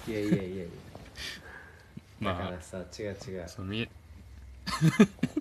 [0.08, 0.64] いやいやいやいや。
[2.24, 3.88] だかまあらさ違う違う、そのみ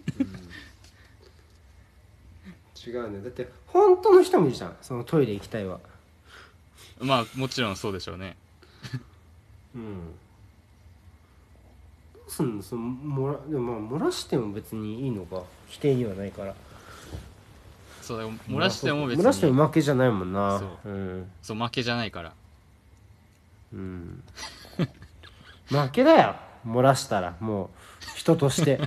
[2.85, 4.75] 違うねだって本当の人もいるじゃん。
[4.81, 5.79] そのトイレ行きたいは。
[6.99, 8.35] まあもちろんそうでしょうね。
[9.75, 10.11] うん。
[12.13, 12.63] どうすんの？
[12.63, 15.43] その漏らでもまあ漏らしても別にいいのか。
[15.67, 16.55] 否定にはないから。
[18.01, 19.23] そうだから漏らしても別に。
[19.23, 20.59] 漏らしても負けじゃないもんな。
[20.59, 20.89] そう。
[20.89, 21.31] うん。
[21.43, 22.33] そう負けじゃないから。
[23.73, 24.23] うん。
[25.67, 26.35] 負けだよ。
[26.65, 27.35] 漏らしたら。
[27.39, 28.79] もう人として、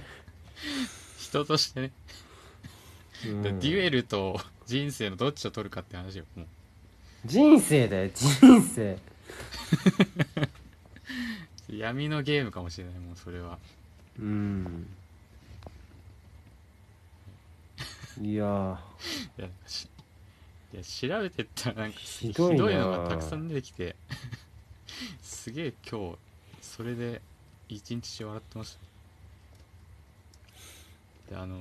[1.18, 1.93] 人としてね、
[3.27, 3.43] うん。
[3.43, 6.47] デュエルと人生のどっちを取るかって話よもう。
[7.25, 8.99] 人生だよ人生。
[11.68, 13.59] 闇のゲームかもしれないもうそれは。
[14.18, 14.87] うん。
[18.20, 18.77] いやー。
[19.39, 19.89] いやし
[20.73, 23.97] いや調べてったらなんかひひどいなのがたくさん出てきて。
[25.23, 26.18] すげえ今日
[26.61, 27.20] それで
[27.68, 28.79] 一日中笑ってまし
[31.29, 31.35] た。
[31.35, 31.57] であの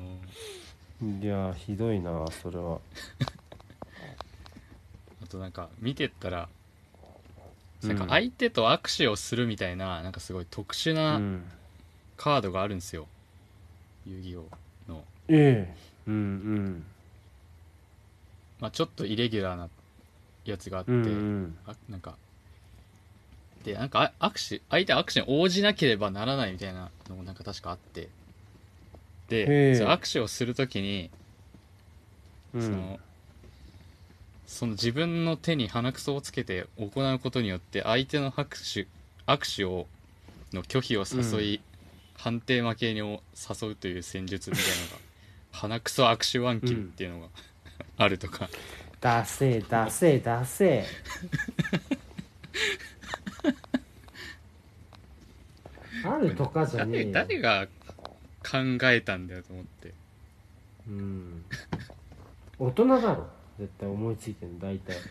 [1.02, 2.80] いやーひどいなそれは。
[5.24, 6.47] あとなんか見てったら
[7.84, 7.89] うん。
[7.89, 11.43] なんか相手と握手をするみたいななんかすごい特殊うなん。
[12.18, 13.08] カードがあるんですよ、
[14.06, 14.47] 遊戯王
[14.88, 15.76] の、ええ。
[16.06, 16.86] うん
[18.60, 19.70] まあ、ちょっとイレギュラーな
[20.45, 21.08] やつがあって、うんうん。
[21.08, 21.14] う
[21.47, 22.16] んあなんか
[23.64, 28.10] でなんかあ握手相手は握手に応じなければならないみたいなのもなんか確かあって
[29.38, 29.75] へでえ。
[29.75, 31.09] その握手をするときに、
[32.53, 32.61] うん。
[32.61, 32.99] その
[34.45, 38.86] その自分の手に鼻くそをつけて行うことによって相手の拍手
[39.25, 39.88] 握手を
[40.53, 41.61] の拒否を誘い、
[42.17, 44.97] 判定負けにを誘うという戦術みたいなのが
[45.51, 47.27] 鼻くそ握手ワンキルっていうのが、
[47.97, 48.49] あるとか。
[48.99, 50.86] ダセーダセーダセー。
[56.13, 57.67] あるとかじゃねえ誰よ誰が
[58.44, 58.58] 考
[58.89, 59.94] えたんだよと思って。
[60.88, 61.46] うん。
[62.60, 63.28] 大人だろ。
[63.60, 64.96] 絶対思いついてるの大体。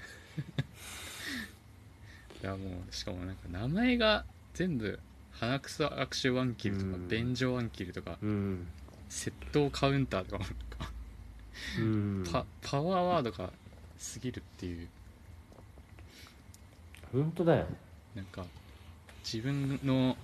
[2.42, 4.24] いやもうしかもなんか名前が
[4.54, 4.98] 全部
[5.32, 7.08] 鼻くそ握手ワンキルとかうん。
[7.08, 8.66] 便所ワンキルとかうん。
[9.08, 10.92] 窃盗カウンターとかもなんか。
[11.78, 12.24] うん。
[12.30, 13.52] パパワーワードが過
[14.20, 14.88] ぎるっていう。
[17.12, 17.66] 本当だよ。
[18.14, 18.44] なんか
[19.24, 20.16] 自分の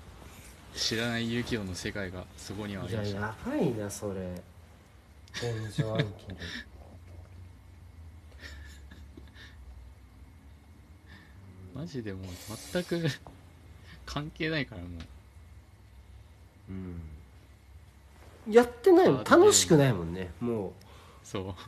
[0.77, 3.20] 知らない遊戯王の世界がそこにはあいやりました。
[3.20, 4.43] やばいなそれ。
[5.33, 6.37] 天井暗記で
[11.74, 12.22] マジでもう
[12.72, 13.07] 全く
[14.07, 16.72] 関係ないからもう。
[16.72, 18.53] うん。
[18.53, 19.24] やってないもん。
[19.24, 20.31] 楽しくないもんね。
[20.41, 20.72] も
[21.24, 21.47] そう。
[21.47, 21.61] だか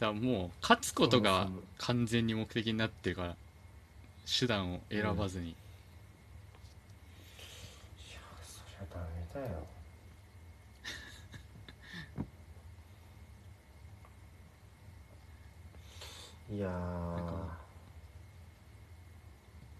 [0.00, 3.36] らもう勝つことが完全に目的になってるから
[4.38, 5.54] 手段を選ばずに、う
[8.44, 8.60] そ
[9.34, 9.66] りゃダメだよ。
[16.50, 17.52] いやー。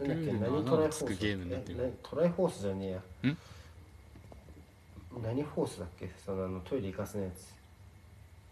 [0.09, 1.98] なんだっけ何トライフォースゲームになってる。
[2.03, 2.98] トライフォースじゃねえや。
[3.30, 3.36] ん？
[5.22, 6.11] 何フォースだっけ？
[6.24, 7.55] そのあのトイレ行かせないやつ。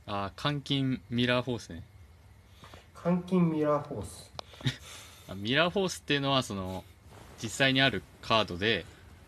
[0.06, 1.82] ああ監禁ミラーフォースね。
[3.02, 4.30] 監禁ミラーフォース。
[5.30, 6.84] あミラーフォースっていうのはその
[7.42, 8.84] 実際にあるカードで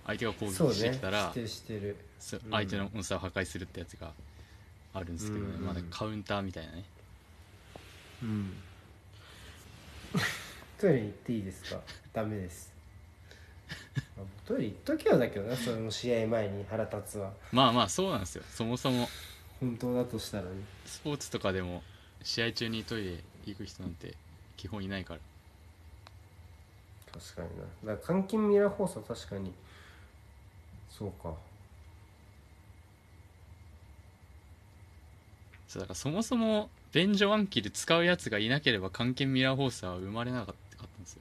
[0.06, 1.96] 相手が攻そう撃してねきたら、知ってる知ってる。
[2.18, 4.12] そううん相手のモンスターを破壊するってやつが
[4.94, 5.60] あるんですけどね、うん。
[5.60, 6.84] うんまだカウンターみたいなね。
[8.22, 8.52] うん。
[10.78, 11.80] トイレに行っていいですか？
[12.12, 12.72] ダメです。
[13.70, 17.32] あトイレ行っときゃだけどなその試合前に腹立つわ。
[17.52, 18.44] まあまあそうなんですよ。
[18.50, 19.08] そもそも。
[19.60, 20.50] 本当だとしたらね。
[20.84, 21.82] スポーツとかでも
[22.24, 24.14] 試合中にトイレ行く人なんて
[24.56, 25.20] 基本いないから
[27.12, 27.48] 確かに
[27.86, 29.52] なだから監禁ミラーフォースは確かに
[30.98, 31.34] そうか。
[35.66, 41.20] そうだからそもそも便所ワンキル使うやつがいなければ関係ミラーフォースは生まれなかったんですよ。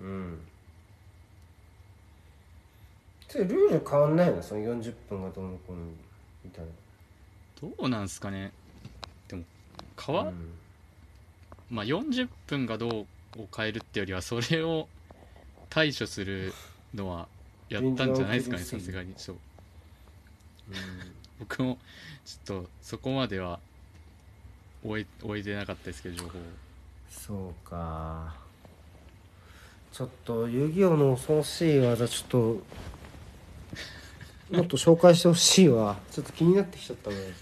[0.00, 0.40] うん。
[3.28, 4.42] それルール変わんないの？
[4.42, 5.82] その40分がどうのこうの
[6.42, 6.70] みたいな。
[7.60, 8.52] どうなんすかね。
[9.28, 9.44] でも
[10.00, 10.54] 変わ、うん。
[11.70, 13.06] まあ40分がどう
[13.42, 14.88] を変えるってよりはそれを
[15.68, 16.54] 対処する
[16.94, 17.28] のは
[17.68, 19.12] やったんじゃないですかねさすがに。
[19.16, 19.36] そう。
[21.38, 21.78] 僕も
[22.24, 23.58] ちょっとそこまでは
[24.84, 26.42] 終え終えてなかったですけど情報を。
[27.10, 28.34] そうか。
[29.92, 32.38] ちょっと遊戯王の恐ろしい技ちょっと
[34.50, 35.98] もっと紹介してほしいわ。
[36.10, 37.16] ちょっと気になってきちゃったね。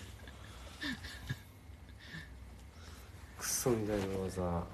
[3.39, 4.65] クソみたいな技。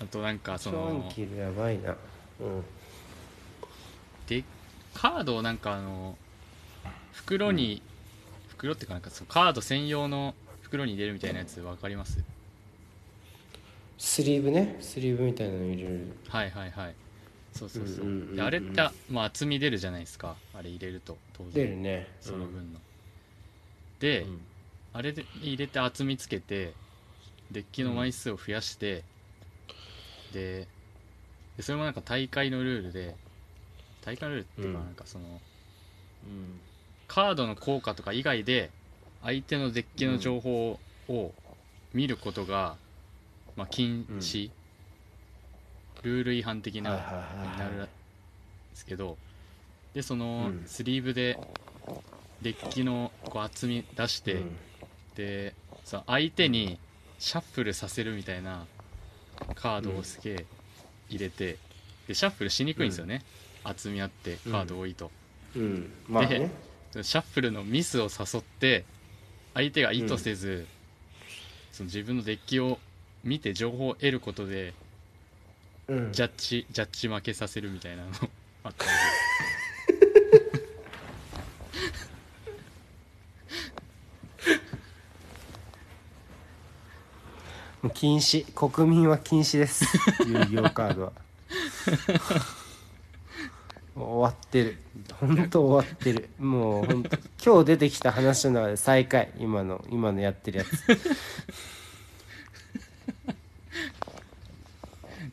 [0.00, 1.96] あとなんかそのキルやばいな。
[2.40, 2.64] うん
[4.30, 4.44] で
[4.94, 6.16] カードをなんかあの
[7.12, 7.82] 袋に、
[8.48, 12.22] 袋ってかなんかそうカード専用の袋に入れるみたいなやつ分かります？
[13.98, 14.76] スリーブね。
[14.80, 16.16] スリーブみたいなの入れる。
[16.28, 16.94] はいはいはい。
[17.52, 20.36] そうそうそう,、うんうんうんあれって、まあ、厚み出るじゃないですか。
[20.54, 21.52] あれ入れると当然。
[21.52, 22.08] 出るね。
[22.20, 22.78] その分の、
[23.98, 24.40] で、うん。
[24.92, 26.72] あれで入れて厚みつけて
[27.50, 29.02] デッキの枚数を増やして、
[30.32, 30.66] で
[31.56, 33.14] でそれもなんか大会のルールで
[34.04, 35.28] 大会のルールっていうかうんなんかその、う
[36.28, 36.60] ん
[37.08, 38.70] カードの効果とか以外で
[39.24, 40.78] 相手のデッキの情報
[41.08, 41.32] を
[41.92, 42.76] 見ることが、
[43.56, 44.48] まあ、禁止、
[46.02, 47.88] ルール違反的なになるんで
[48.74, 49.18] すけど
[49.92, 51.36] でそのうんスリーブで
[52.42, 54.56] デッキのこう厚み出して、うん。
[55.16, 56.78] でその相手に
[57.18, 58.66] シャッフルさせるみたいな
[59.56, 60.46] カードをすげえ
[61.08, 61.58] 入れて
[62.06, 63.22] でシャッフルしにくいんですよね、
[63.64, 65.10] 厚みあってカード多いと、
[65.56, 65.92] うん。
[66.08, 66.50] まあね。
[67.02, 68.84] シャッフルのミスを誘って
[69.54, 70.66] 相手が意図せず、
[71.72, 72.78] その自分のデッキを
[73.22, 74.74] 見て情報を得ることで
[75.90, 76.12] うん。
[76.12, 78.10] ジャッジジャッジ負けさせるみたいなの。
[78.62, 78.92] あったんで
[87.82, 88.46] もう禁止。
[88.52, 89.84] 国民は禁止です。
[90.28, 91.12] 遊戯王カードは
[94.04, 94.78] 終わってる。
[95.20, 96.28] 本当終わってる。
[96.38, 99.32] もう本当今日出てきた話の中で最下位。
[99.38, 100.70] 今の今のやってるやつ。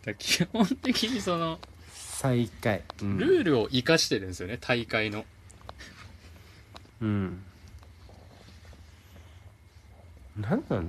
[0.06, 1.60] だ基本的にその
[1.94, 5.26] 最下位、うん、ルールを生かしてるんですよね大会の。
[7.02, 7.44] うん。
[10.40, 10.84] 何なの？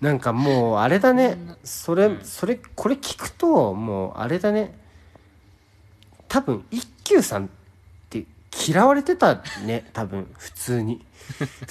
[0.00, 1.36] なんかもうあれだね。
[1.62, 4.79] それそれこれ聞くともうあれだね
[6.30, 7.48] 多分一休さんっ
[8.08, 8.24] て
[8.68, 11.04] 嫌われてたね 多分普通に。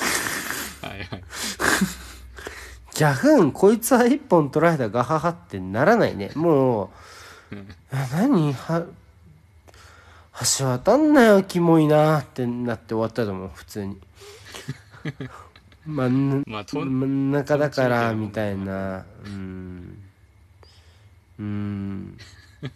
[0.83, 1.23] はいはい。
[2.93, 6.31] ギャフンこいつは一本取られたガハハってならないね。
[6.35, 6.91] も
[7.51, 7.55] う
[7.91, 8.85] 何は
[10.57, 13.97] 橋渡んなよキモいなってなって終わったと思う普通に。
[15.85, 19.05] 真ん まあと真ん中だからみみたいな。
[19.23, 20.03] うん。
[21.39, 22.17] うん
[22.61, 22.69] も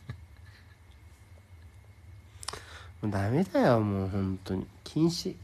[3.08, 4.66] うダメだよもう本当に。
[4.84, 5.36] 禁止。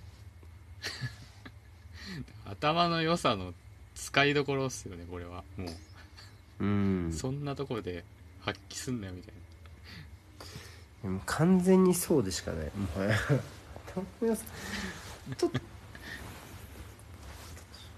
[2.46, 3.54] 頭の良さの
[3.96, 5.44] 使いどころっすよねこれは。
[5.58, 5.66] も
[6.60, 6.66] う。
[6.66, 7.14] うん。
[7.14, 8.04] そんなところで
[8.42, 9.34] 発揮すんなよみたい
[11.04, 12.72] でも完全にそうでしかない。
[12.76, 13.18] もはや。
[13.88, 14.44] 頭の良さ。
[15.38, 15.62] ちょっとし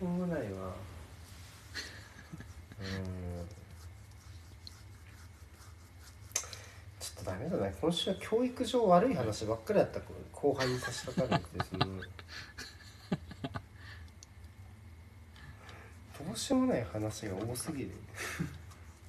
[0.04, 0.74] ょうがないわ。
[2.82, 3.48] うん
[7.00, 7.74] ちょっとダメだね。
[7.80, 10.00] 今週は教育上悪い話ばっかりだった
[10.34, 11.86] 後輩に差し掛かるんですその
[16.26, 17.90] どうしようもない話が多すぎる。
[17.90, 17.96] な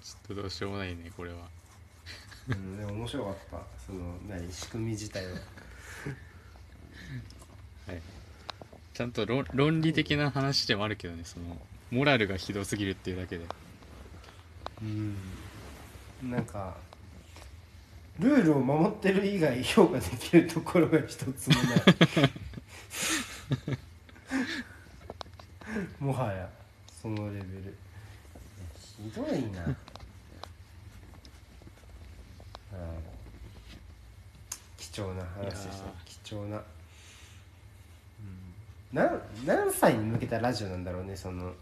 [0.03, 1.49] ちょっとどうしようもないねこれは。
[2.49, 3.59] うん、でも面白かった。
[3.87, 5.33] その何仕組み自体は。
[5.33, 5.39] は
[7.95, 8.03] い。
[8.95, 11.59] ちゃんと論論理的な話でもあるけどねその
[11.91, 13.47] モラルがひどすぎるっていうだけで。
[14.83, 15.17] うん。
[16.23, 16.77] なんか
[18.19, 21.83] ルールを守ってる以外評価できるところが一つもない
[25.99, 26.49] もはや
[27.01, 27.75] そのレベル。
[28.79, 29.77] ひどいな、うん、
[34.77, 35.85] 貴重な話でした。
[36.05, 36.65] 貴重な、うん、
[38.93, 41.53] 何何歳に向けたラジオなんだろうねその。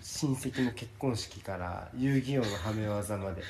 [0.00, 3.42] 親戚の結婚式から遊戯王のはめ技まで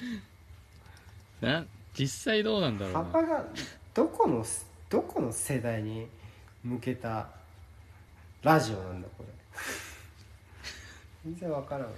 [1.40, 2.98] な実際どうなんだろうな。
[3.04, 3.44] 幅が
[3.94, 4.44] どこの
[4.88, 6.08] どこの世代に
[6.62, 7.28] 向けた
[8.42, 9.28] ラジオなんだこれ。
[11.24, 11.88] 全然わからん。
[11.88, 11.90] わ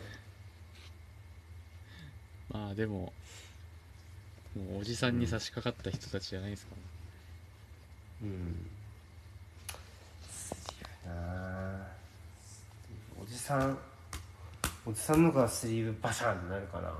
[2.48, 3.12] まあでも
[4.56, 6.82] もうおじさんに差し掛かった人たちじゃないですか、ね。
[8.22, 8.66] うん。
[11.06, 11.12] な。
[11.12, 11.86] あ
[13.20, 13.78] おじさん
[14.86, 16.92] おじさんのがスリーブバシャンってなるかな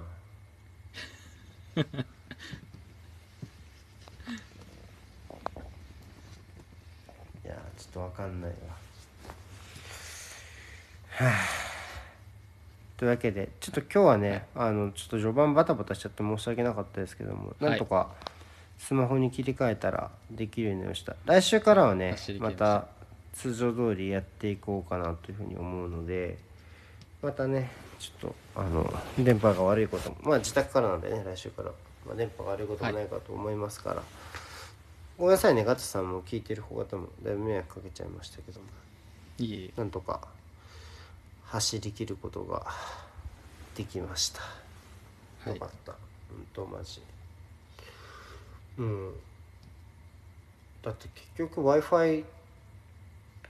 [7.45, 8.57] いやちょっとわかんないわ。
[11.11, 11.71] は あ
[12.97, 17.71] というわけでちょっと今日はねあのちょっと序盤バタバタしちゃって申し訳なかったですけども、はい。
[17.71, 18.11] なんとか
[18.79, 21.17] スマホに切り替えたらできるようになりました。
[21.25, 22.81] 来週からはね走り切まりました。
[22.81, 23.01] た
[23.33, 26.39] 通常通りやっていこうかなというふうに思うので
[27.23, 30.17] またねちょっとあの電波が悪いことも。
[30.23, 31.71] まあ自宅からなんでね来週から、
[32.07, 34.03] まあ、電波が悪いこともないかと思いますから、
[35.17, 38.67] ごめんなさいねガチさんも聞いてる方々もだいぶ迷惑かけちゃいましたけども。
[39.39, 40.21] いなんとか
[41.45, 42.67] 走り切ることが
[43.75, 44.43] できました、
[45.45, 45.55] はい。
[45.55, 45.93] よかった。
[45.93, 47.03] 本当マジ。
[48.79, 49.13] うん。
[50.83, 52.25] だって結局 w i f i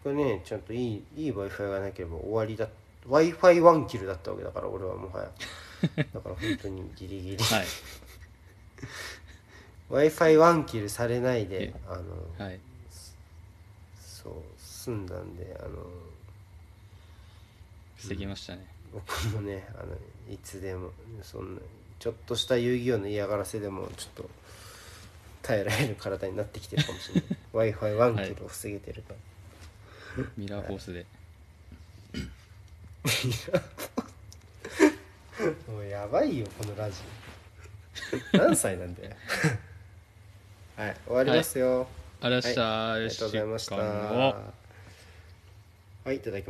[0.04, 2.68] がねちゃんといいいい w i f i がなければ終わりだ
[3.10, 5.30] w i f i ワンキルだったわけだから俺はもはや。
[5.96, 7.44] だから本当にギリギリ。
[7.44, 7.66] はい。
[9.90, 12.60] W i f i ワンキルされないでえあのはい。
[14.00, 15.90] そう済んだんであの
[17.96, 19.94] 防ぎましたね、僕もねあの
[20.32, 20.90] いつでも
[21.22, 21.60] そんな
[21.98, 24.30] ちょっとした遊戯王の嫌がらせでもちょっと
[25.42, 27.24] 耐えられる体になってきてるかもしれない。
[27.52, 29.14] W i f i ワンキルを防げてるか。
[30.16, 31.06] ら、ミラーフォースで
[35.68, 36.96] もうやばいよこのラジ。
[38.34, 39.10] オ何歳なんだよ。
[40.76, 41.86] はい終わりますよ、
[42.20, 43.76] ありがとうございました、はい、ありがとうございました。
[43.76, 44.52] は
[46.12, 46.48] いいただき